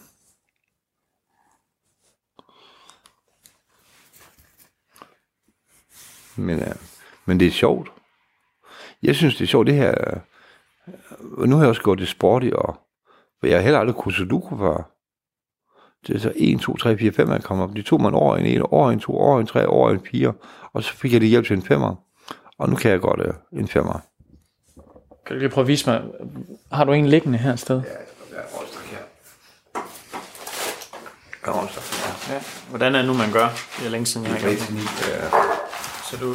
[6.37, 6.77] men, øh,
[7.27, 7.93] men det er sjovt.
[9.03, 9.95] Jeg synes, det er sjovt, det her...
[10.15, 10.21] øh,
[11.49, 12.77] Nu har jeg også gået det sporty, og
[13.43, 14.94] jeg har heller aldrig kunnet sudoku før.
[16.07, 17.71] Det er så 1, 2, 3, 4, 5, man kommer op.
[17.77, 20.33] De tog en år, en 1 år, en 2 år, en 3 år, en 4.
[20.73, 21.95] Og så fik jeg det hjælp til en 5'er.
[22.59, 23.99] Og nu kan jeg godt øh, en 5'er.
[25.27, 26.03] Kan du lige prøve at vise mig,
[26.73, 27.83] har du en liggende her et sted?
[27.83, 27.91] Ja.
[32.71, 33.49] Hvordan er det nu, man gør?
[33.79, 34.79] Det er længe siden, jeg har gjort det.
[36.11, 36.35] Så du,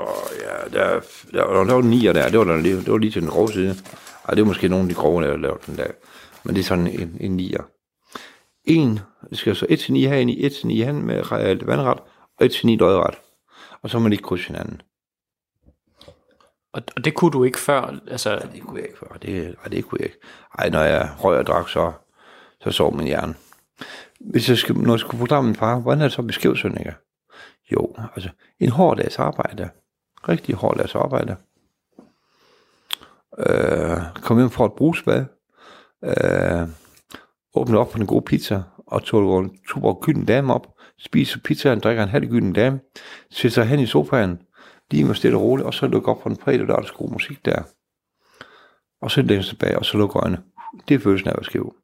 [0.00, 0.08] Og
[0.40, 1.00] ja, der,
[1.32, 2.28] der, der, der var en 9'er der.
[2.28, 3.76] Det var, der, lige- det var lige til den grove side.
[4.28, 5.86] Ej, det er måske nogle af de grove, der har lavet den der.
[6.44, 7.73] Men det er sådan en, en 9'er.
[8.64, 9.00] En
[9.32, 12.00] skal så 1 til 9 herinde i 1 til 9 herinde med re- vandret,
[12.38, 13.14] og 1 til 9 lodret.
[13.82, 14.82] Og så må de ikke krydse hinanden.
[16.72, 19.16] og, og det kunne du ikke før, altså, Det kunne jeg ikke før.
[19.22, 20.18] Det, ej, det kunne jeg ikke.
[20.58, 21.92] Ej, når jeg røg og drak, så,
[22.60, 23.34] så sov min hjerne.
[24.20, 26.94] Hvis jeg skal, når jeg skulle forklare min far, hvordan er det så Sønneke?
[27.72, 29.70] Jo, altså en hård dags arbejde.
[30.28, 31.36] Rigtig hård dags arbejde.
[33.38, 35.24] Øh, kom hjem fra et brugsbad.
[36.04, 36.68] Øh,
[37.54, 40.66] åbne op på en god pizza, og tog en super gylden dame op,
[40.98, 42.80] spiser pizzaen, drikker en halv gylden dame,
[43.30, 44.38] sætter sig hen i sofaen,
[44.90, 46.80] lige med stille og roligt, og så lukker op på en præd, og der er
[46.80, 47.62] der god musik der.
[49.00, 50.42] og så læner tilbage, og så lukker øjnene.
[50.88, 51.74] Det er følelsen af at være skæv.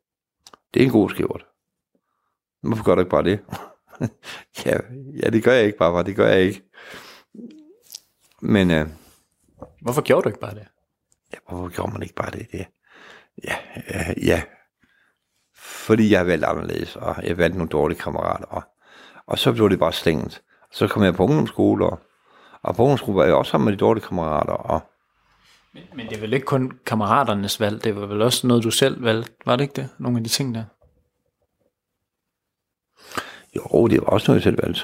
[0.74, 1.46] Det er en god skævert.
[2.62, 3.40] Hvorfor gør du ikke bare det?
[4.66, 4.76] ja,
[5.22, 6.04] ja, det gør jeg ikke bare, bare.
[6.04, 6.62] det gør jeg ikke.
[8.42, 8.88] Men øh,
[9.80, 10.66] Hvorfor gjorde du ikke bare det?
[11.32, 12.52] ja, hvorfor gjorde man ikke bare det?
[12.52, 12.66] det
[13.44, 13.56] ja,
[13.90, 14.42] ja, ja.
[15.60, 18.44] Fordi jeg har valgt anderledes, og jeg har valgt nogle dårlige kammerater.
[18.44, 18.62] Og,
[19.26, 20.42] og så blev det bare stængt.
[20.72, 22.00] Så kom jeg på ungdomsskole, og,
[22.62, 24.52] og på ungdomsskole var jeg også sammen med de dårlige kammerater.
[24.52, 24.80] Og,
[25.72, 29.04] Men det er vel ikke kun kammeraternes valg, det var vel også noget, du selv
[29.04, 29.88] valgte, var det ikke det?
[29.98, 30.64] Nogle af de ting der.
[33.56, 34.80] jo, det var også noget, jeg selv valgte.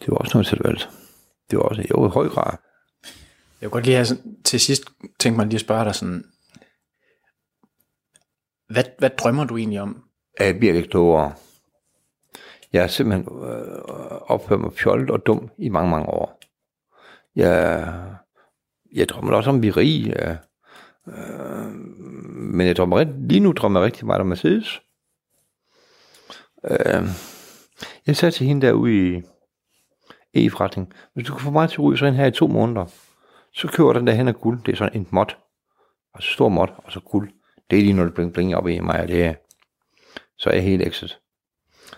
[0.00, 0.86] Det var også noget, jeg selv valgte.
[1.50, 2.56] Det var også, jo, i høj grad.
[3.60, 4.06] Jeg kunne godt lige have
[4.44, 4.82] til sidst
[5.18, 6.24] tænkt mig lige at spørge dig sådan,
[8.68, 10.06] hvad, hvad drømmer du egentlig om?
[10.36, 11.32] at jeg bliver lidt klogere.
[12.72, 13.78] Jeg har simpelthen øh,
[14.26, 16.40] opført mig fjollet og dum i mange, mange år.
[17.36, 17.92] Jeg,
[18.94, 20.14] jeg drømmer også om at blive rig.
[20.16, 20.36] Øh,
[21.08, 21.72] øh,
[22.32, 24.82] men jeg drømmer, lige nu drømmer jeg rigtig meget om Mercedes.
[26.64, 27.04] Øh,
[28.06, 29.22] jeg sagde til hende derude
[30.34, 32.46] i e-forretning, hvis du kan få mig til at ryge så ind her i to
[32.46, 32.86] måneder,
[33.52, 34.62] så køber den der hen af guld.
[34.62, 35.26] Det er sådan en mod.
[36.14, 37.30] Altså stor mod, og så guld.
[37.70, 39.36] Det er lige noget bling bling op i mig, og det
[40.38, 41.18] så er jeg helt exit.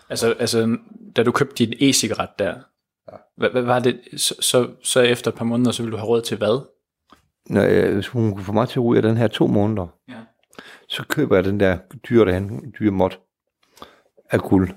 [0.08, 0.78] Altså, altså
[1.16, 2.54] da du købte din e-cigaret der,
[3.36, 6.08] hvad, hvad var det, så, så, så efter et par måneder, så ville du have
[6.08, 6.66] råd til hvad?
[7.46, 10.20] Når hvis hun kunne få mig til at ryge den her to måneder, Ja.
[10.88, 13.10] så køber jeg den der dyre derhen, dyre mod
[14.30, 14.70] af guld.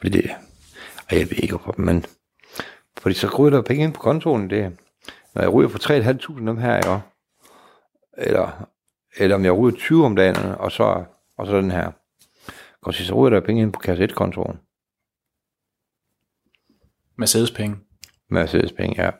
[0.00, 0.30] Fordi det,
[1.10, 2.04] og jeg ved ikke hvorfor, men
[2.98, 4.76] fordi så ryger der penge ind på kontoen, det,
[5.34, 5.78] når jeg ryger for
[6.32, 7.00] 3.500 dem her, ikke?
[8.18, 8.66] eller,
[9.18, 11.04] eller om jeg ryger 20 om dagen, og så,
[11.36, 11.92] og så den her,
[12.82, 14.56] og så ryger der penge ind på kasse 1-kontoen.
[17.16, 17.76] Mercedes penge.
[18.28, 19.10] Mercedes penge, ja.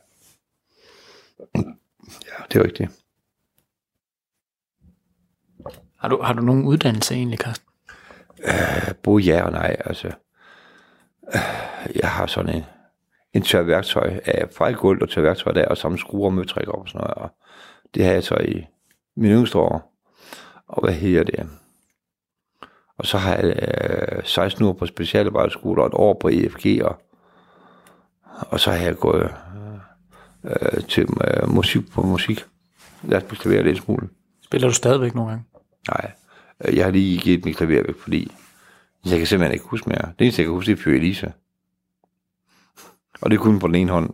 [2.05, 2.91] Ja, det er rigtigt.
[5.99, 7.67] Har du, har du nogen uddannelse egentlig, Carsten?
[9.03, 10.09] Både ja og nej, altså.
[11.35, 12.65] Øh, Jeg har sådan en,
[13.33, 16.81] en tør værktøj af fejlgulv og tør værktøj der, og samme skruer og møtrik op
[16.81, 17.15] og sådan noget.
[17.15, 17.31] Og
[17.95, 18.67] det har jeg så i
[19.21, 19.93] mine yngste år.
[20.67, 21.49] Og hvad hedder det?
[22.99, 23.45] Og så har jeg
[24.17, 27.03] øh, 16 uger på specialarbejderskole og et år på EFG, og,
[28.25, 29.35] og så har jeg gået
[30.45, 32.45] øh, til øh, musik på musik.
[33.09, 34.09] Jeg har klaver lidt smule.
[34.45, 35.45] Spiller du stadigvæk nogle gange?
[35.89, 36.13] Nej,
[36.65, 38.33] øh, jeg har lige givet mit klaver væk, fordi
[39.07, 40.13] jeg kan simpelthen ikke huske mere.
[40.19, 41.31] Det eneste, jeg kan huske, det er Fyre Elisa.
[43.21, 44.11] Og det er kun på den ene hånd,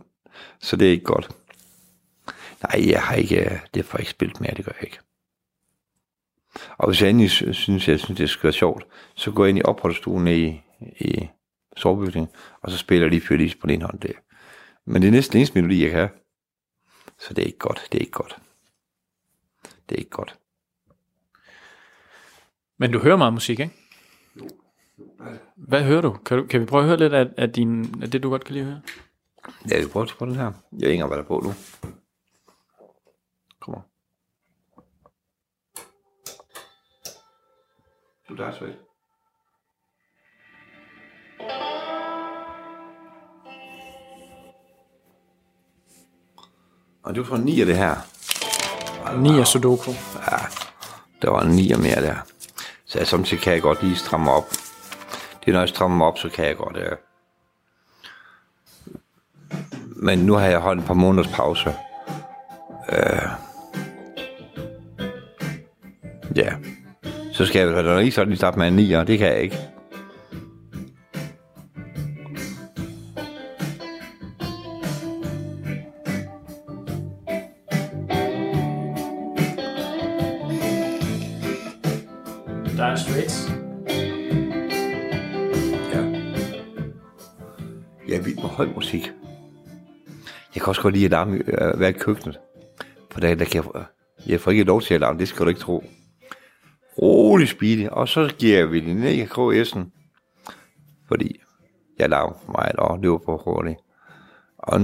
[0.59, 1.29] så det er ikke godt.
[2.63, 4.99] Nej, jeg har ikke, øh, det får jeg ikke spillet mere, det gør jeg ikke.
[6.77, 8.85] Og hvis jeg endelig sy- synes, jeg synes, det skal være sjovt,
[9.15, 10.61] så går jeg ind i opholdsstuen i,
[10.99, 11.27] i
[11.77, 13.99] sovebygningen, og så spiller jeg lige Fyre Elisa på den hånd.
[13.99, 14.13] Det.
[14.85, 16.09] Men det er næsten eneste melodi, jeg kan have.
[17.19, 18.37] Så det er ikke godt, det er ikke godt.
[19.89, 20.39] Det er ikke godt.
[22.77, 23.73] Men du hører meget musik, ikke?
[25.55, 26.13] Hvad hører du?
[26.25, 28.43] Kan, du, kan vi prøve at høre lidt af, af, din, af det, du godt
[28.43, 28.81] kan lide at høre?
[29.71, 30.43] Ja, vi prøver på den her.
[30.43, 31.53] Jeg ved ikke engang, hvad der er på nu.
[33.59, 33.81] Kom on.
[38.29, 38.73] Du er Svend.
[47.03, 47.95] Og det var fra 9 af det her.
[49.17, 49.91] Nia Sudoku.
[50.31, 50.37] Ja,
[51.21, 52.15] der var en 9 mere der.
[52.85, 54.49] Så jeg, samtidig kan jeg godt lige stramme op.
[55.39, 56.77] Det er når jeg strammer op, så kan jeg godt...
[56.77, 56.97] Øh...
[59.95, 61.69] Men nu har jeg holdt et par måneders pause.
[62.89, 63.29] Øh...
[66.35, 66.55] Ja.
[67.37, 69.41] Så skal jeg vel lige sådan lige starte med en 9, og det kan jeg
[69.41, 69.57] ikke.
[82.77, 83.51] Der er Straits.
[85.93, 86.01] Ja.
[88.07, 89.11] Jeg er vild med høj musik.
[90.55, 92.39] Jeg kan også godt lide at larme, øh, være i køkkenet.
[93.11, 93.83] For der, der kan jeg,
[94.27, 95.83] jeg får ikke lov til at larme, det skal du ikke tro.
[97.01, 99.79] Rolig speedy, og så giver vi den ned i KS'en.
[101.07, 101.41] Fordi
[101.99, 103.79] jeg laver for meget og løber på hurtigt.
[104.57, 104.81] Og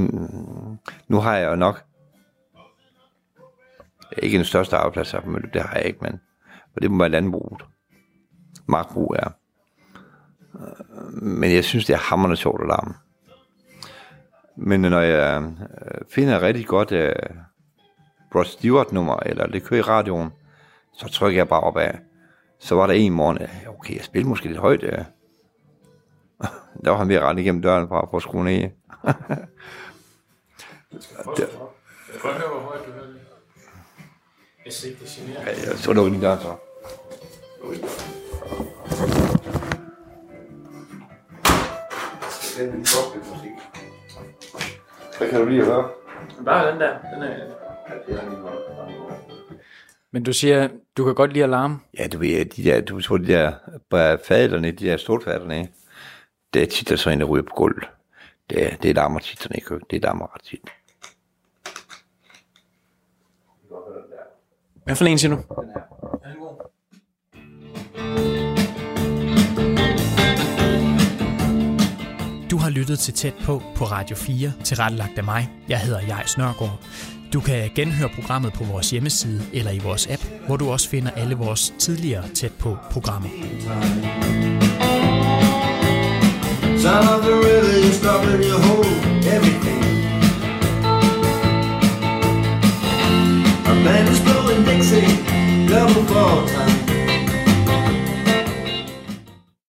[1.07, 1.84] nu har jeg jo nok
[4.18, 6.22] ikke den største arbejdsplads på Mølle, det har jeg ikke, men
[6.74, 7.66] for det må være landbruget.
[8.66, 9.30] Magtbrug er.
[11.22, 12.93] Men jeg synes, det er hammerende sjovt at larme.
[14.55, 15.51] Men når jeg øh,
[16.09, 17.38] finder et rigtig godt uh,
[18.36, 20.32] Rod Stewart nummer, eller det kører i radioen,
[20.94, 22.00] så trykker jeg bare op af.
[22.60, 23.38] Så var der en morgen,
[23.68, 24.84] okay, jeg spiller måske lidt højt.
[24.84, 24.91] Øh.
[26.86, 28.62] Der var han ved at rende igennem døren for at få skrue ned.
[31.38, 31.50] det,
[32.22, 33.22] Prøv at høre, hvor højt du hører det.
[34.64, 35.41] Hvis ikke det generer.
[35.41, 36.56] Ja, ja, så lukker din dør så.
[45.18, 45.89] Hvad kan du lige høre?
[46.46, 46.98] Bare den der.
[47.14, 47.54] Den er...
[50.14, 51.82] Men du siger, du kan godt lide alarm.
[51.97, 53.53] Ja, du ved, de der, du tror, de der
[54.28, 55.68] faderne, de der stålfaderne,
[56.53, 57.84] det er tit, der så en, der ryger på gulvet.
[58.49, 59.91] Det, er- det larmer tit sådan i køkkenet.
[59.91, 60.59] Det larmer ret tit.
[64.84, 65.41] Hvad for en siger du?
[72.51, 75.49] Du har lyttet til Tæt på på Radio 4, tilrettelagt af mig.
[75.70, 76.80] Jeg hedder Jais Nørgaard.
[77.34, 81.12] Du kan genhøre programmet på vores hjemmeside eller i vores app, hvor du også finder
[81.12, 83.30] alle vores tidligere tæt på programmer.
[86.78, 88.94] Sound of the river is your whole
[89.36, 89.84] everything.
[93.66, 95.08] A band is blowing Dixie,
[95.70, 96.83] double fall time.